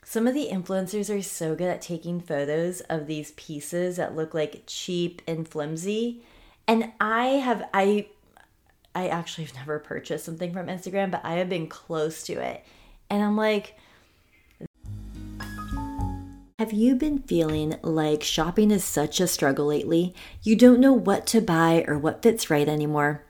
Some 0.04 0.26
of 0.26 0.34
the 0.34 0.50
influencers 0.52 1.16
are 1.16 1.22
so 1.22 1.54
good 1.54 1.70
at 1.70 1.84
taking 1.84 2.20
photos 2.20 2.82
of 2.82 3.06
these 3.06 3.30
pieces 3.34 3.98
that 3.98 4.16
look 4.16 4.34
like 4.34 4.64
cheap 4.66 5.22
and 5.28 5.48
flimsy. 5.48 6.24
And 6.68 6.94
I 7.00 7.26
have, 7.26 7.70
I, 7.76 8.08
I 8.94 9.08
actually 9.08 9.46
have 9.46 9.56
never 9.56 9.80
purchased 9.80 10.26
something 10.26 10.54
from 10.54 10.68
Instagram, 10.68 11.12
but 11.12 11.22
I 11.24 11.36
have 11.36 11.50
been 11.50 11.68
close 11.68 12.24
to 12.24 12.34
it. 12.34 12.66
And 13.10 13.24
I'm 13.24 13.38
like, 13.38 13.76
have 16.62 16.72
you 16.72 16.94
been 16.94 17.18
feeling 17.18 17.76
like 17.82 18.22
shopping 18.22 18.70
is 18.70 18.84
such 18.84 19.20
a 19.20 19.26
struggle 19.26 19.66
lately? 19.66 20.14
You 20.44 20.56
don't 20.56 20.80
know 20.80 20.94
what 20.94 21.26
to 21.28 21.42
buy 21.42 21.84
or 21.88 21.98
what 21.98 22.22
fits 22.22 22.52
right 22.52 22.70
anymore? 22.70 23.26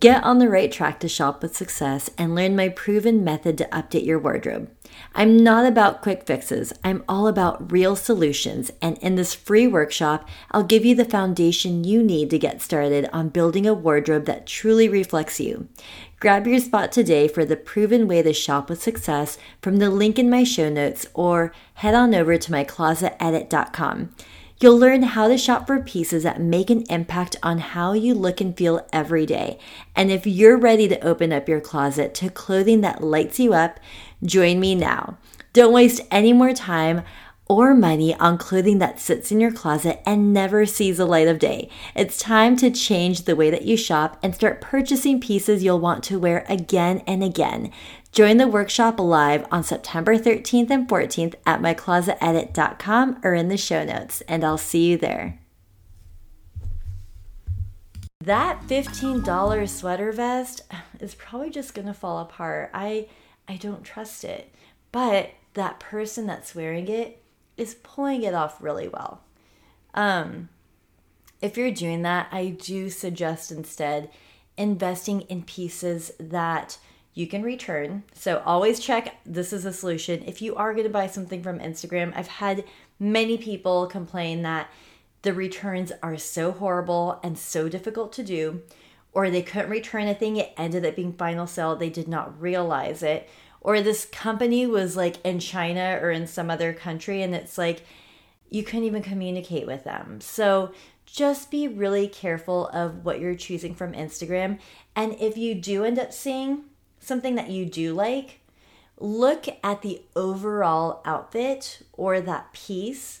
Get 0.00 0.24
on 0.24 0.40
the 0.40 0.48
right 0.48 0.72
track 0.72 0.98
to 0.98 1.08
shop 1.08 1.42
with 1.42 1.56
success 1.56 2.10
and 2.18 2.34
learn 2.34 2.56
my 2.56 2.68
proven 2.68 3.22
method 3.22 3.56
to 3.58 3.66
update 3.66 4.04
your 4.04 4.18
wardrobe. 4.18 4.68
I'm 5.14 5.36
not 5.36 5.64
about 5.64 6.02
quick 6.02 6.26
fixes, 6.26 6.72
I'm 6.82 7.04
all 7.08 7.28
about 7.28 7.70
real 7.70 7.94
solutions. 7.94 8.72
And 8.82 8.98
in 8.98 9.14
this 9.14 9.32
free 9.32 9.68
workshop, 9.68 10.28
I'll 10.50 10.64
give 10.64 10.84
you 10.84 10.96
the 10.96 11.04
foundation 11.04 11.84
you 11.84 12.02
need 12.02 12.30
to 12.30 12.38
get 12.38 12.60
started 12.60 13.08
on 13.12 13.28
building 13.28 13.64
a 13.64 13.74
wardrobe 13.74 14.24
that 14.24 14.44
truly 14.44 14.88
reflects 14.88 15.38
you. 15.38 15.68
Grab 16.22 16.46
your 16.46 16.60
spot 16.60 16.92
today 16.92 17.26
for 17.26 17.44
the 17.44 17.56
proven 17.56 18.06
way 18.06 18.22
to 18.22 18.32
shop 18.32 18.70
with 18.70 18.80
success 18.80 19.38
from 19.60 19.78
the 19.78 19.90
link 19.90 20.20
in 20.20 20.30
my 20.30 20.44
show 20.44 20.68
notes 20.68 21.04
or 21.14 21.52
head 21.74 21.96
on 21.96 22.14
over 22.14 22.38
to 22.38 22.52
myclosetedit.com. 22.52 24.14
You'll 24.60 24.78
learn 24.78 25.02
how 25.02 25.26
to 25.26 25.36
shop 25.36 25.66
for 25.66 25.80
pieces 25.80 26.22
that 26.22 26.40
make 26.40 26.70
an 26.70 26.84
impact 26.88 27.34
on 27.42 27.58
how 27.58 27.94
you 27.94 28.14
look 28.14 28.40
and 28.40 28.56
feel 28.56 28.86
every 28.92 29.26
day. 29.26 29.58
And 29.96 30.12
if 30.12 30.24
you're 30.24 30.56
ready 30.56 30.86
to 30.86 31.04
open 31.04 31.32
up 31.32 31.48
your 31.48 31.60
closet 31.60 32.14
to 32.14 32.30
clothing 32.30 32.82
that 32.82 33.02
lights 33.02 33.40
you 33.40 33.52
up, 33.52 33.80
join 34.22 34.60
me 34.60 34.76
now. 34.76 35.18
Don't 35.52 35.72
waste 35.72 36.02
any 36.12 36.32
more 36.32 36.52
time 36.52 37.02
or 37.52 37.74
money 37.74 38.14
on 38.14 38.38
clothing 38.38 38.78
that 38.78 38.98
sits 38.98 39.30
in 39.30 39.40
your 39.40 39.52
closet 39.52 40.00
and 40.06 40.32
never 40.32 40.64
sees 40.64 40.96
the 40.96 41.04
light 41.04 41.28
of 41.28 41.38
day. 41.38 41.68
It's 41.94 42.16
time 42.16 42.56
to 42.56 42.70
change 42.70 43.22
the 43.22 43.36
way 43.36 43.50
that 43.50 43.66
you 43.66 43.76
shop 43.76 44.18
and 44.22 44.34
start 44.34 44.62
purchasing 44.62 45.20
pieces 45.20 45.62
you'll 45.62 45.78
want 45.78 46.02
to 46.04 46.18
wear 46.18 46.46
again 46.48 47.02
and 47.06 47.22
again. 47.22 47.70
Join 48.10 48.38
the 48.38 48.48
workshop 48.48 48.98
live 48.98 49.46
on 49.52 49.62
September 49.62 50.16
13th 50.16 50.70
and 50.70 50.88
14th 50.88 51.34
at 51.44 51.60
myclosetedit.com 51.60 53.20
or 53.22 53.34
in 53.34 53.48
the 53.48 53.56
show 53.56 53.84
notes, 53.84 54.22
and 54.22 54.42
I'll 54.42 54.58
see 54.58 54.90
you 54.90 54.96
there. 54.96 55.38
That 58.24 58.62
$15 58.68 59.68
sweater 59.68 60.12
vest 60.12 60.62
is 61.00 61.14
probably 61.14 61.50
just 61.50 61.74
going 61.74 61.88
to 61.88 61.94
fall 61.94 62.20
apart. 62.20 62.70
I 62.72 63.08
I 63.48 63.56
don't 63.56 63.84
trust 63.84 64.24
it. 64.24 64.54
But 64.92 65.30
that 65.54 65.80
person 65.80 66.26
that's 66.26 66.54
wearing 66.54 66.88
it 66.88 67.21
is 67.56 67.74
pulling 67.82 68.22
it 68.22 68.34
off 68.34 68.62
really 68.62 68.88
well. 68.88 69.22
Um, 69.94 70.48
if 71.40 71.56
you're 71.56 71.70
doing 71.70 72.02
that, 72.02 72.28
I 72.30 72.48
do 72.48 72.88
suggest 72.88 73.50
instead 73.50 74.10
investing 74.56 75.22
in 75.22 75.42
pieces 75.42 76.12
that 76.18 76.78
you 77.14 77.26
can 77.26 77.42
return. 77.42 78.04
So 78.14 78.42
always 78.44 78.80
check 78.80 79.16
this 79.26 79.52
is 79.52 79.64
a 79.64 79.72
solution. 79.72 80.22
If 80.26 80.40
you 80.40 80.54
are 80.56 80.72
going 80.72 80.86
to 80.86 80.90
buy 80.90 81.06
something 81.08 81.42
from 81.42 81.58
Instagram, 81.58 82.12
I've 82.16 82.28
had 82.28 82.64
many 82.98 83.36
people 83.36 83.86
complain 83.86 84.42
that 84.42 84.70
the 85.22 85.34
returns 85.34 85.92
are 86.02 86.16
so 86.16 86.52
horrible 86.52 87.20
and 87.22 87.38
so 87.38 87.68
difficult 87.68 88.12
to 88.14 88.24
do, 88.24 88.62
or 89.12 89.30
they 89.30 89.42
couldn't 89.42 89.70
return 89.70 90.08
a 90.08 90.14
thing, 90.14 90.36
it 90.36 90.52
ended 90.56 90.86
up 90.86 90.96
being 90.96 91.12
final 91.12 91.46
sale, 91.46 91.76
they 91.76 91.90
did 91.90 92.08
not 92.08 92.40
realize 92.40 93.02
it, 93.02 93.28
or 93.62 93.80
this 93.80 94.04
company 94.04 94.66
was 94.66 94.96
like 94.96 95.24
in 95.24 95.38
China 95.38 95.98
or 96.02 96.10
in 96.10 96.26
some 96.26 96.50
other 96.50 96.72
country 96.72 97.22
and 97.22 97.34
it's 97.34 97.56
like 97.56 97.82
you 98.50 98.62
couldn't 98.62 98.84
even 98.84 99.02
communicate 99.02 99.66
with 99.66 99.84
them. 99.84 100.20
So 100.20 100.72
just 101.06 101.50
be 101.50 101.68
really 101.68 102.08
careful 102.08 102.68
of 102.68 103.04
what 103.04 103.20
you're 103.20 103.34
choosing 103.34 103.74
from 103.74 103.92
Instagram. 103.92 104.58
And 104.94 105.16
if 105.20 105.38
you 105.38 105.54
do 105.54 105.84
end 105.84 105.98
up 105.98 106.12
seeing 106.12 106.64
something 107.00 107.34
that 107.36 107.50
you 107.50 107.64
do 107.64 107.94
like, 107.94 108.40
look 108.98 109.46
at 109.62 109.82
the 109.82 110.02
overall 110.14 111.00
outfit 111.04 111.82
or 111.92 112.20
that 112.20 112.52
piece 112.52 113.20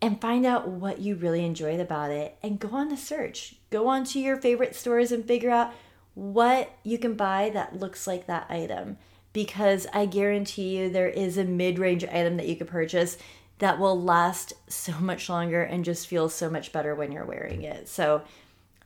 and 0.00 0.20
find 0.20 0.46
out 0.46 0.68
what 0.68 1.00
you 1.00 1.14
really 1.14 1.44
enjoyed 1.44 1.80
about 1.80 2.10
it 2.10 2.36
and 2.42 2.58
go 2.58 2.70
on 2.72 2.90
a 2.92 2.96
search. 2.96 3.56
Go 3.70 3.88
on 3.88 4.04
to 4.04 4.18
your 4.18 4.36
favorite 4.36 4.74
stores 4.74 5.12
and 5.12 5.24
figure 5.24 5.50
out 5.50 5.72
what 6.14 6.70
you 6.82 6.98
can 6.98 7.14
buy 7.14 7.50
that 7.50 7.78
looks 7.78 8.06
like 8.06 8.26
that 8.26 8.50
item 8.50 8.96
because 9.32 9.86
I 9.92 10.06
guarantee 10.06 10.76
you 10.76 10.90
there 10.90 11.08
is 11.08 11.38
a 11.38 11.44
mid 11.44 11.78
range 11.78 12.04
item 12.04 12.36
that 12.36 12.48
you 12.48 12.56
could 12.56 12.68
purchase 12.68 13.16
that 13.58 13.78
will 13.78 14.00
last 14.00 14.52
so 14.68 14.92
much 15.00 15.28
longer 15.28 15.62
and 15.62 15.84
just 15.84 16.06
feel 16.06 16.28
so 16.28 16.50
much 16.50 16.72
better 16.72 16.94
when 16.94 17.12
you're 17.12 17.24
wearing 17.24 17.62
it. 17.62 17.88
So 17.88 18.22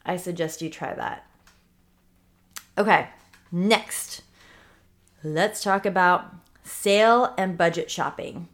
I 0.04 0.16
suggest 0.16 0.62
you 0.62 0.70
try 0.70 0.94
that. 0.94 1.26
Okay, 2.78 3.08
next, 3.50 4.22
let's 5.24 5.62
talk 5.62 5.86
about 5.86 6.34
sale 6.62 7.34
and 7.38 7.56
budget 7.56 7.90
shopping. 7.90 8.48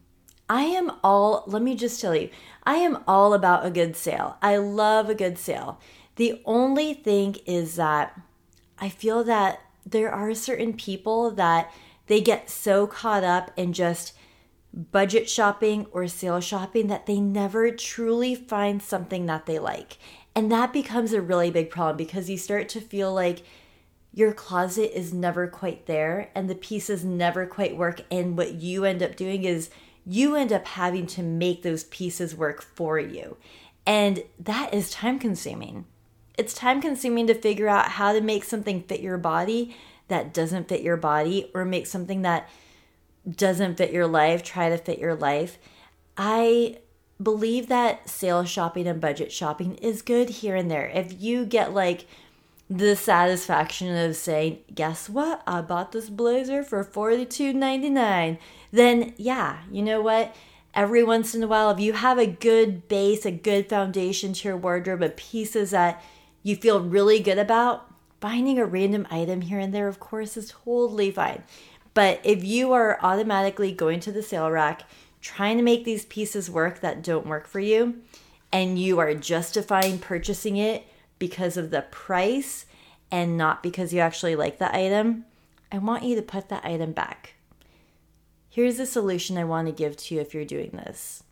I 0.48 0.62
am 0.62 0.92
all, 1.02 1.44
let 1.46 1.62
me 1.62 1.74
just 1.74 2.00
tell 2.00 2.14
you, 2.14 2.28
I 2.62 2.76
am 2.76 3.02
all 3.08 3.34
about 3.34 3.66
a 3.66 3.70
good 3.70 3.96
sale. 3.96 4.36
I 4.40 4.58
love 4.58 5.08
a 5.08 5.14
good 5.14 5.38
sale. 5.38 5.80
The 6.16 6.40
only 6.44 6.94
thing 6.94 7.36
is 7.46 7.76
that 7.76 8.20
I 8.78 8.90
feel 8.90 9.24
that 9.24 9.60
there 9.84 10.10
are 10.10 10.34
certain 10.34 10.72
people 10.74 11.30
that 11.32 11.72
they 12.06 12.20
get 12.20 12.50
so 12.50 12.86
caught 12.86 13.24
up 13.24 13.50
in 13.56 13.72
just 13.72 14.14
budget 14.72 15.28
shopping 15.28 15.86
or 15.92 16.08
sale 16.08 16.40
shopping 16.40 16.86
that 16.86 17.06
they 17.06 17.20
never 17.20 17.70
truly 17.70 18.34
find 18.34 18.82
something 18.82 19.26
that 19.26 19.46
they 19.46 19.58
like. 19.58 19.98
And 20.34 20.50
that 20.50 20.72
becomes 20.72 21.12
a 21.12 21.20
really 21.20 21.50
big 21.50 21.70
problem 21.70 21.96
because 21.96 22.30
you 22.30 22.38
start 22.38 22.68
to 22.70 22.80
feel 22.80 23.12
like 23.12 23.42
your 24.14 24.32
closet 24.32 24.96
is 24.98 25.12
never 25.12 25.46
quite 25.46 25.86
there 25.86 26.30
and 26.34 26.48
the 26.48 26.54
pieces 26.54 27.04
never 27.04 27.46
quite 27.46 27.76
work. 27.76 28.02
And 28.10 28.36
what 28.36 28.54
you 28.54 28.84
end 28.84 29.02
up 29.02 29.16
doing 29.16 29.44
is 29.44 29.70
you 30.04 30.36
end 30.36 30.52
up 30.52 30.66
having 30.66 31.06
to 31.08 31.22
make 31.22 31.62
those 31.62 31.84
pieces 31.84 32.34
work 32.34 32.62
for 32.62 32.98
you. 32.98 33.36
And 33.86 34.24
that 34.38 34.72
is 34.72 34.90
time 34.90 35.18
consuming. 35.18 35.86
It's 36.38 36.54
time 36.54 36.80
consuming 36.80 37.26
to 37.26 37.34
figure 37.34 37.68
out 37.68 37.92
how 37.92 38.12
to 38.12 38.20
make 38.20 38.44
something 38.44 38.82
fit 38.82 39.00
your 39.00 39.18
body 39.18 39.76
that 40.08 40.34
doesn't 40.34 40.68
fit 40.68 40.82
your 40.82 40.96
body 40.96 41.50
or 41.54 41.64
make 41.64 41.86
something 41.86 42.22
that 42.22 42.48
doesn't 43.28 43.76
fit 43.76 43.92
your 43.92 44.06
life 44.06 44.42
try 44.42 44.68
to 44.68 44.76
fit 44.76 44.98
your 44.98 45.14
life. 45.14 45.58
I 46.16 46.78
believe 47.22 47.68
that 47.68 48.08
sales 48.08 48.48
shopping 48.48 48.86
and 48.86 49.00
budget 49.00 49.30
shopping 49.30 49.76
is 49.76 50.02
good 50.02 50.28
here 50.28 50.56
and 50.56 50.70
there. 50.70 50.88
If 50.88 51.20
you 51.20 51.44
get 51.44 51.72
like 51.72 52.06
the 52.68 52.96
satisfaction 52.96 53.94
of 53.96 54.16
saying, 54.16 54.58
guess 54.74 55.08
what? 55.08 55.42
I 55.46 55.60
bought 55.60 55.92
this 55.92 56.08
blazer 56.08 56.62
for 56.62 56.84
$42.99. 56.84 58.38
Then, 58.70 59.14
yeah, 59.16 59.58
you 59.70 59.82
know 59.82 60.00
what? 60.00 60.34
Every 60.74 61.04
once 61.04 61.34
in 61.34 61.42
a 61.42 61.46
while, 61.46 61.70
if 61.70 61.80
you 61.80 61.92
have 61.92 62.18
a 62.18 62.26
good 62.26 62.88
base, 62.88 63.26
a 63.26 63.30
good 63.30 63.68
foundation 63.68 64.32
to 64.32 64.48
your 64.48 64.56
wardrobe 64.56 65.02
of 65.02 65.16
pieces 65.16 65.70
that 65.72 66.02
you 66.42 66.56
feel 66.56 66.80
really 66.80 67.20
good 67.20 67.38
about, 67.38 67.92
finding 68.20 68.58
a 68.58 68.64
random 68.64 69.06
item 69.10 69.42
here 69.42 69.58
and 69.58 69.74
there, 69.74 69.88
of 69.88 70.00
course, 70.00 70.36
is 70.36 70.54
totally 70.64 71.10
fine. 71.10 71.42
But 71.94 72.20
if 72.24 72.44
you 72.44 72.72
are 72.72 72.98
automatically 73.02 73.72
going 73.72 74.00
to 74.00 74.12
the 74.12 74.22
sale 74.22 74.50
rack, 74.50 74.82
trying 75.20 75.56
to 75.56 75.62
make 75.62 75.84
these 75.84 76.04
pieces 76.06 76.50
work 76.50 76.80
that 76.80 77.02
don't 77.02 77.26
work 77.26 77.46
for 77.46 77.60
you, 77.60 78.02
and 78.52 78.78
you 78.78 78.98
are 78.98 79.14
justifying 79.14 79.98
purchasing 79.98 80.56
it 80.56 80.86
because 81.18 81.56
of 81.56 81.70
the 81.70 81.82
price 81.82 82.66
and 83.10 83.36
not 83.36 83.62
because 83.62 83.92
you 83.92 84.00
actually 84.00 84.34
like 84.34 84.58
the 84.58 84.74
item, 84.74 85.24
I 85.70 85.78
want 85.78 86.04
you 86.04 86.16
to 86.16 86.22
put 86.22 86.48
that 86.48 86.64
item 86.64 86.92
back. 86.92 87.34
Here's 88.48 88.76
the 88.76 88.86
solution 88.86 89.38
I 89.38 89.44
want 89.44 89.68
to 89.68 89.72
give 89.72 89.96
to 89.96 90.14
you 90.14 90.20
if 90.20 90.34
you're 90.34 90.44
doing 90.44 90.70
this. 90.72 91.22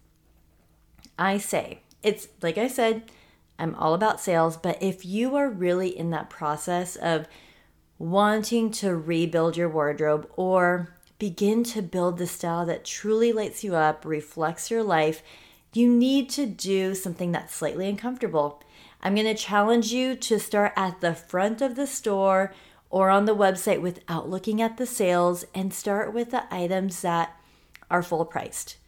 I 1.18 1.38
say, 1.38 1.80
it's 2.02 2.28
like 2.40 2.56
I 2.56 2.68
said, 2.68 3.10
I'm 3.60 3.74
all 3.74 3.94
about 3.94 4.20
sales, 4.20 4.56
but 4.56 4.82
if 4.82 5.04
you 5.04 5.36
are 5.36 5.50
really 5.50 5.96
in 5.96 6.10
that 6.10 6.30
process 6.30 6.96
of 6.96 7.28
wanting 7.98 8.70
to 8.70 8.96
rebuild 8.96 9.56
your 9.56 9.68
wardrobe 9.68 10.28
or 10.34 10.96
begin 11.18 11.62
to 11.62 11.82
build 11.82 12.16
the 12.16 12.26
style 12.26 12.64
that 12.64 12.84
truly 12.84 13.32
lights 13.32 13.62
you 13.62 13.74
up, 13.76 14.06
reflects 14.06 14.70
your 14.70 14.82
life, 14.82 15.22
you 15.74 15.86
need 15.86 16.30
to 16.30 16.46
do 16.46 16.94
something 16.94 17.30
that's 17.32 17.54
slightly 17.54 17.86
uncomfortable. 17.88 18.62
I'm 19.02 19.14
going 19.14 19.26
to 19.26 19.34
challenge 19.34 19.92
you 19.92 20.16
to 20.16 20.40
start 20.40 20.72
at 20.76 21.02
the 21.02 21.14
front 21.14 21.60
of 21.60 21.76
the 21.76 21.86
store 21.86 22.54
or 22.88 23.10
on 23.10 23.26
the 23.26 23.36
website 23.36 23.82
without 23.82 24.28
looking 24.28 24.62
at 24.62 24.78
the 24.78 24.86
sales 24.86 25.44
and 25.54 25.72
start 25.72 26.14
with 26.14 26.30
the 26.30 26.52
items 26.52 27.02
that 27.02 27.36
are 27.90 28.02
full 28.02 28.24
priced. 28.24 28.78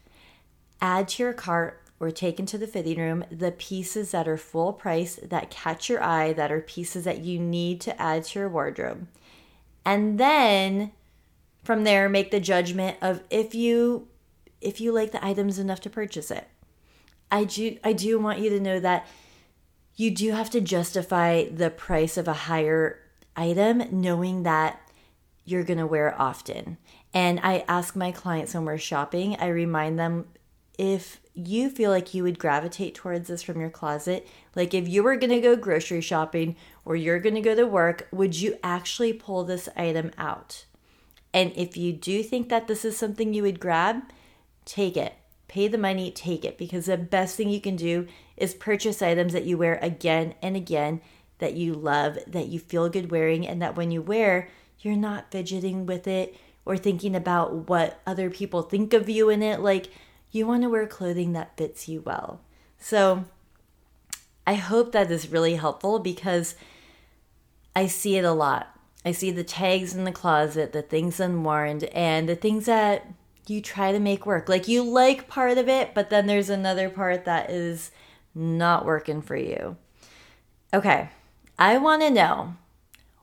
Add 0.81 1.09
to 1.09 1.23
your 1.23 1.33
cart 1.35 1.82
or 2.03 2.11
take 2.11 2.41
into 2.41 2.59
the 2.59 2.67
fitting 2.67 2.99
room 2.99 3.25
the 3.31 3.53
pieces 3.53 4.11
that 4.11 4.27
are 4.27 4.37
full 4.37 4.73
price 4.73 5.21
that 5.23 5.51
catch 5.51 5.89
your 5.89 6.03
eye, 6.03 6.33
that 6.33 6.51
are 6.51 6.61
pieces 6.61 7.05
that 7.05 7.21
you 7.21 7.39
need 7.39 7.81
to 7.81 8.03
add 8.03 8.25
to 8.25 8.41
your 8.41 8.49
wardrobe. 8.49 9.07
And 9.85 10.19
then 10.19 10.91
from 11.63 11.85
there 11.85 12.09
make 12.09 12.33
the 12.33 12.41
judgment 12.41 12.97
of 13.01 13.23
if 13.31 13.55
you 13.55 14.09
if 14.61 14.81
you 14.81 14.91
like 14.93 15.13
the 15.13 15.25
items 15.25 15.61
enough 15.61 15.81
to 15.81 15.91
purchase 15.91 16.33
it. 16.33 16.49
I 17.31 17.45
do 17.45 17.79
I 17.85 17.93
do 17.93 18.19
want 18.19 18.41
you 18.41 18.51
to 18.51 18.61
know 18.61 18.81
that 18.81 19.07
you 19.95 20.11
do 20.11 20.33
have 20.33 20.51
to 20.51 20.61
justify 20.61 21.45
the 21.45 21.71
price 21.71 22.17
of 22.17 22.27
a 22.27 22.33
higher 22.33 22.99
item 23.37 23.85
knowing 23.93 24.43
that 24.43 24.81
you're 25.45 25.65
going 25.65 25.79
to 25.79 25.87
wear 25.87 26.09
it 26.09 26.17
often. 26.19 26.79
And 27.15 27.39
I 27.43 27.65
ask 27.69 27.95
my 27.95 28.11
clients 28.11 28.55
when 28.55 28.65
we're 28.65 28.79
shopping, 28.79 29.37
I 29.37 29.49
remind 29.49 29.99
them 29.99 30.27
if 30.79 31.21
you 31.35 31.71
feel 31.71 31.91
like 31.91 32.15
you 32.15 32.23
would 32.23 32.39
gravitate 32.39 32.95
towards 32.95 33.29
this 33.29 33.43
from 33.43 33.61
your 33.61 33.71
closet, 33.71 34.27
like 34.55 34.75
if 34.75 34.89
you 34.89 35.03
were 35.03 35.17
going 35.17 35.31
to 35.31 35.41
go 35.41 35.57
grocery 35.57 36.01
shopping 36.01 36.57
or 36.85 36.97
you're 36.97 37.21
going 37.21 37.35
to 37.35 37.41
go 37.41 37.55
to 37.55 37.67
work, 37.67 38.09
would 38.11 38.41
you 38.41 38.59
actually 38.63 39.13
pull 39.13 39.45
this 39.45 39.69
item 39.77 40.11
out? 40.19 40.65
And 41.35 41.53
if 41.57 41.77
you 41.77 41.93
do 41.93 42.23
think 42.23 42.49
that 42.49 42.69
this 42.69 42.85
is 42.85 42.97
something 42.97 43.33
you 43.33 43.43
would 43.43 43.61
grab, 43.61 44.03
take 44.65 44.97
it. 44.97 45.15
Pay 45.49 45.69
the 45.69 45.79
money, 45.79 46.11
take 46.11 46.45
it 46.45 46.57
because 46.57 46.87
the 46.87 46.97
best 46.97 47.37
thing 47.37 47.51
you 47.51 47.61
can 47.61 47.77
do 47.77 48.07
is 48.37 48.55
purchase 48.55 49.03
items 49.03 49.35
that 49.35 49.45
you 49.45 49.59
wear 49.59 49.79
again 49.83 50.35
and 50.41 50.57
again 50.57 51.01
that 51.39 51.55
you 51.55 51.75
love, 51.75 52.19
that 52.27 52.49
you 52.49 52.59
feel 52.59 52.89
good 52.89 53.11
wearing, 53.11 53.47
and 53.47 53.61
that 53.61 53.77
when 53.77 53.91
you 53.91 54.01
wear, 54.01 54.49
you're 54.81 54.97
not 54.97 55.31
fidgeting 55.31 55.85
with 55.87 56.07
it 56.07 56.37
or 56.65 56.77
thinking 56.77 57.15
about 57.15 57.69
what 57.69 58.01
other 58.07 58.31
people 58.31 58.63
think 58.63 58.95
of 58.95 59.09
you 59.09 59.29
in 59.29 59.43
it. 59.43 59.61
Like, 59.61 59.89
you 60.33 60.47
want 60.47 60.63
to 60.63 60.69
wear 60.69 60.87
clothing 60.87 61.33
that 61.35 61.57
fits 61.57 61.89
you 61.89 62.01
well. 62.01 62.41
So, 62.79 63.27
I 64.47 64.55
hope 64.55 64.91
that 64.93 65.11
is 65.11 65.31
really 65.31 65.55
helpful 65.55 66.01
because 66.01 66.57
I 67.77 67.87
see 67.87 68.17
it 68.17 68.25
a 68.25 68.33
lot. 68.33 68.77
I 69.05 69.13
see 69.13 69.31
the 69.31 69.45
tags 69.45 69.95
in 69.95 70.05
the 70.05 70.13
closet, 70.13 70.73
the 70.73 70.83
things 70.83 71.21
unworn, 71.21 71.85
and 71.85 72.29
the 72.29 72.37
things 72.37 72.67
that 72.67 73.07
you 73.47 73.61
try 73.61 73.93
to 73.93 73.99
make 73.99 74.27
work. 74.27 74.49
Like 74.49 74.69
you 74.69 74.83
like 74.83 75.29
part 75.29 75.59
of 75.59 75.69
it, 75.69 75.95
but 75.95 76.11
then 76.11 76.27
there's 76.27 76.51
another 76.51 76.89
part 76.89 77.25
that 77.25 77.51
is 77.51 77.91
not 78.35 78.85
working 78.85 79.23
for 79.23 79.37
you. 79.37 79.77
Okay, 80.75 81.11
I 81.59 81.79
want 81.79 82.03
to 82.03 82.11
know 82.11 82.57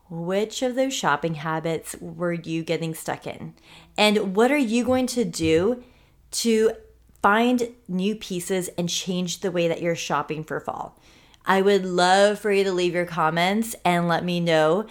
which 0.09 0.61
of 0.61 0.75
those 0.75 0.93
shopping 0.93 1.35
habits 1.35 1.95
were 1.99 2.33
you 2.33 2.63
getting 2.63 2.95
stuck 2.95 3.27
in? 3.27 3.53
And 3.97 4.35
what 4.35 4.51
are 4.51 4.57
you 4.57 4.83
going 4.83 5.07
to 5.07 5.23
do 5.23 5.83
to 6.31 6.73
find 7.21 7.69
new 7.87 8.15
pieces 8.15 8.69
and 8.77 8.89
change 8.89 9.39
the 9.39 9.51
way 9.51 9.67
that 9.67 9.81
you're 9.81 9.95
shopping 9.95 10.43
for 10.43 10.59
fall? 10.59 10.99
I 11.45 11.61
would 11.61 11.85
love 11.85 12.39
for 12.39 12.51
you 12.51 12.63
to 12.63 12.71
leave 12.71 12.93
your 12.93 13.05
comments 13.05 13.75
and 13.83 14.07
let 14.07 14.23
me 14.23 14.39
know. 14.39 14.85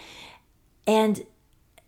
And 0.86 1.24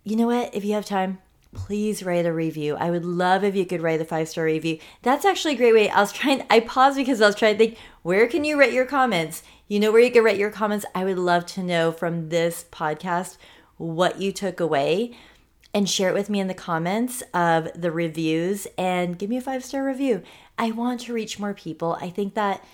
you 0.05 0.17
know 0.17 0.27
what? 0.27 0.55
If 0.55 0.65
you 0.65 0.75
have 0.75 0.85
time, 0.85 1.19
please 1.53 2.03
write 2.03 2.27
a 2.27 2.33
review. 2.33 2.77
I 2.77 2.91
would 2.91 3.05
love 3.05 3.43
if 3.43 3.57
you 3.57 3.67
could 3.67 3.83
write 3.83 4.01
a 4.01 4.05
five 4.05 4.29
star 4.29 4.45
review. 4.45 4.79
That's 5.03 5.25
actually 5.25 5.55
a 5.55 5.59
great 5.59 5.75
way. 5.75 5.91
I 5.91 6.01
was 6.01 6.13
trying, 6.13 6.45
I 6.49 6.61
paused 6.61 6.97
because 6.97 7.21
I 7.21 7.27
was 7.27 7.35
trying 7.35 7.55
to 7.55 7.59
think, 7.59 7.79
where 8.03 8.27
can 8.27 8.45
you 8.45 8.59
write 8.59 8.73
your 8.73 8.87
comments? 8.87 9.43
You 9.67 9.81
know 9.81 9.93
where 9.93 10.01
you 10.01 10.11
can 10.11 10.25
write 10.25 10.39
your 10.39 10.51
comments? 10.51 10.87
I 10.95 11.05
would 11.05 11.19
love 11.19 11.47
to 11.47 11.63
know 11.63 11.93
from 11.93 12.29
this 12.29 12.65
podcast 12.71 13.37
what 13.77 14.21
you 14.21 14.31
took 14.33 14.61
away 14.61 15.17
and 15.73 15.89
share 15.89 16.11
it 16.11 16.15
with 16.15 16.31
me 16.31 16.41
in 16.41 16.49
the 16.49 16.55
comments 16.55 17.23
of 17.33 17.69
the 17.75 17.93
reviews 17.93 18.67
and 18.77 19.19
give 19.19 19.31
me 19.31 19.37
a 19.37 19.41
five 19.41 19.65
star 19.65 19.85
review. 19.85 20.23
I 20.59 20.71
want 20.73 21.01
to 21.03 21.13
reach 21.13 21.39
more 21.39 21.55
people. 21.55 21.97
I 22.01 22.11
think 22.11 22.35
that 22.35 22.65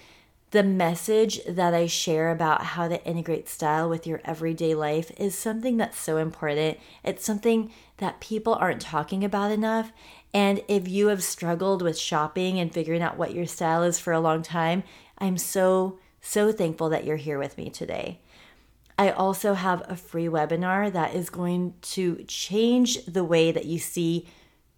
the 0.53 0.63
message 0.63 1.45
that 1.45 1.75
I 1.75 1.87
share 1.87 2.31
about 2.31 2.63
how 2.63 2.89
to 2.89 3.05
integrate 3.05 3.49
style 3.49 3.89
with 3.89 4.07
your 4.07 4.21
everyday 4.25 4.75
life 4.75 5.11
is 5.19 5.37
something 5.37 5.77
that's 5.77 5.99
so 5.99 6.17
important. 6.17 6.79
It's 7.05 7.25
something 7.25 7.71
that 7.99 8.21
people 8.21 8.55
aren't 8.55 8.81
talking 8.81 9.25
about 9.25 9.51
enough. 9.51 9.93
And 10.33 10.63
if 10.69 10.89
you 10.89 11.09
have 11.09 11.23
struggled 11.23 11.83
with 11.83 11.99
shopping 11.99 12.61
and 12.61 12.73
figuring 12.73 13.03
out 13.03 13.19
what 13.19 13.35
your 13.35 13.47
style 13.47 13.83
is 13.83 13.99
for 13.99 14.13
a 14.13 14.21
long 14.21 14.43
time, 14.43 14.85
I'm 15.19 15.37
so, 15.37 15.99
so 16.21 16.53
thankful 16.53 16.89
that 16.91 17.05
you're 17.05 17.17
here 17.17 17.39
with 17.39 17.59
me 17.59 17.69
today. 17.69 18.21
I 18.99 19.11
also 19.11 19.55
have 19.55 19.83
a 19.89 19.97
free 19.97 20.27
webinar 20.27 20.91
that 20.93 21.15
is 21.15 21.29
going 21.29 21.75
to 21.83 22.25
change 22.27 23.05
the 23.05 23.25
way 23.25 23.53
that 23.53 23.67
you 23.67 23.79
see 23.79 24.27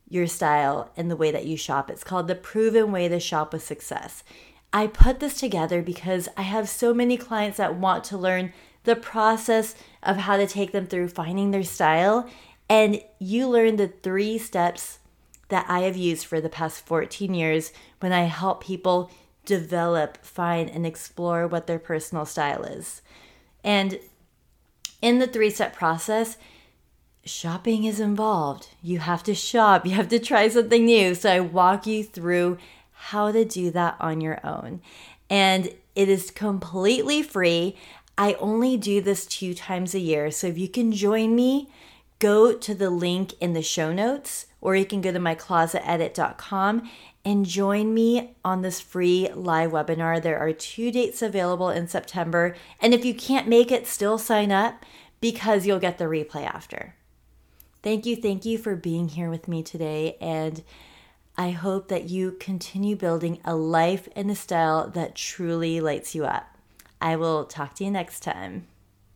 your 0.09 0.27
style 0.27 0.91
and 0.97 1.11
the 1.11 1.17
way 1.17 1.31
that 1.31 1.47
you 1.47 1.57
shop. 1.57 1.91
It's 1.91 2.03
called 2.03 2.27
The 2.27 2.35
Proven 2.35 2.91
Way 2.91 3.09
to 3.09 3.21
Shop 3.21 3.53
with 3.53 3.63
Success. 3.63 4.25
I 4.73 4.87
put 4.87 5.21
this 5.21 5.39
together 5.39 5.83
because 5.83 6.29
I 6.37 6.43
have 6.43 6.69
so 6.69 6.93
many 6.93 7.17
clients 7.17 7.59
that 7.59 7.77
want 7.77 8.05
to 8.05 8.19
learn 8.19 8.53
the 8.85 8.97
process 8.97 9.75
of 10.03 10.17
how 10.17 10.37
to 10.37 10.47
take 10.47 10.73
them 10.73 10.87
through 10.87 11.09
finding 11.09 11.51
their 11.51 11.63
style. 11.63 12.29
And 12.69 13.01
you 13.19 13.49
learn 13.49 13.77
the 13.77 13.89
three 13.89 14.39
steps 14.39 14.99
that 15.49 15.67
I 15.69 15.81
have 15.81 15.97
used 15.97 16.27
for 16.27 16.41
the 16.41 16.49
past 16.49 16.85
14 16.87 17.33
years 17.35 17.73
when 18.01 18.13
I 18.13 18.23
help 18.23 18.65
people 18.65 19.11
develop, 19.45 20.23
find, 20.25 20.69
and 20.69 20.87
explore 20.87 21.47
what 21.47 21.67
their 21.67 21.79
personal 21.79 22.27
style 22.27 22.65
is. 22.65 23.01
And 23.65 23.99
in 25.01 25.19
the 25.19 25.27
three 25.27 25.51
step 25.51 25.75
process, 25.75 26.37
shopping 27.25 27.85
is 27.85 28.01
involved. 28.01 28.69
You 28.83 29.01
have 29.01 29.23
to 29.25 29.35
shop, 29.35 29.87
you 29.87 29.93
have 29.93 30.09
to 30.09 30.19
try 30.19 30.49
something 30.49 30.85
new. 30.85 31.15
So 31.15 31.31
I 31.31 31.41
walk 31.41 31.87
you 31.87 32.05
through 32.05 32.59
how 32.93 33.31
to 33.31 33.45
do 33.45 33.71
that 33.71 33.97
on 34.01 34.21
your 34.21 34.45
own. 34.45 34.81
And 35.31 35.73
it 35.95 36.09
is 36.09 36.31
completely 36.31 37.23
free. 37.23 37.77
I 38.17 38.35
only 38.35 38.77
do 38.77 39.01
this 39.01 39.27
two 39.27 39.55
times 39.55 39.95
a 39.95 40.01
year. 40.01 40.31
So 40.31 40.49
if 40.49 40.59
you 40.59 40.69
can 40.69 40.91
join 40.91 41.37
me, 41.37 41.69
go 42.19 42.53
to 42.53 42.75
the 42.75 42.91
link 42.91 43.35
in 43.41 43.53
the 43.53 43.63
show 43.63 43.93
notes, 43.93 44.47
or 44.61 44.75
you 44.75 44.85
can 44.85 45.01
go 45.01 45.13
to 45.13 45.21
myclosetedit.com 45.21 46.91
and 47.25 47.45
join 47.45 47.93
me 47.93 48.35
on 48.45 48.63
this 48.63 48.81
free 48.81 49.29
live 49.35 49.73
webinar. 49.73 50.23
There 50.23 50.39
are 50.39 50.53
two 50.53 50.91
dates 50.91 51.21
available 51.23 51.71
in 51.71 51.89
September. 51.89 52.55
And 52.81 52.95
if 52.95 53.05
you 53.05 53.15
can't 53.15 53.49
make 53.49 53.71
it, 53.71 53.87
still 53.87 54.19
sign 54.19 54.51
up 54.51 54.85
because 55.21 55.67
you'll 55.67 55.79
get 55.79 55.99
the 55.99 56.05
replay 56.05 56.47
after. 56.47 56.95
Thank 57.83 58.07
you, 58.07 58.17
thank 58.17 58.45
you 58.45 58.59
for 58.59 58.75
being 58.77 59.09
here 59.09 59.31
with 59.31 59.49
me 59.49 59.63
today. 59.63 60.17
And 60.21 60.63
I 61.37 61.51
hope 61.51 61.89
that 61.89 62.11
you 62.11 62.33
continue 62.33 62.97
building 62.97 63.41
a 63.45 63.55
life 63.55 64.09
and 64.17 64.31
a 64.31 64.35
style 64.35 64.89
that 64.91 65.15
truly 65.15 65.81
lights 65.81 66.15
you 66.15 66.25
up. 66.25 66.57
I 67.01 67.17
will 67.17 67.45
talk 67.45 67.75
to 67.77 67.85
you 67.85 67.91
next 67.91 68.21
time. 68.21 68.67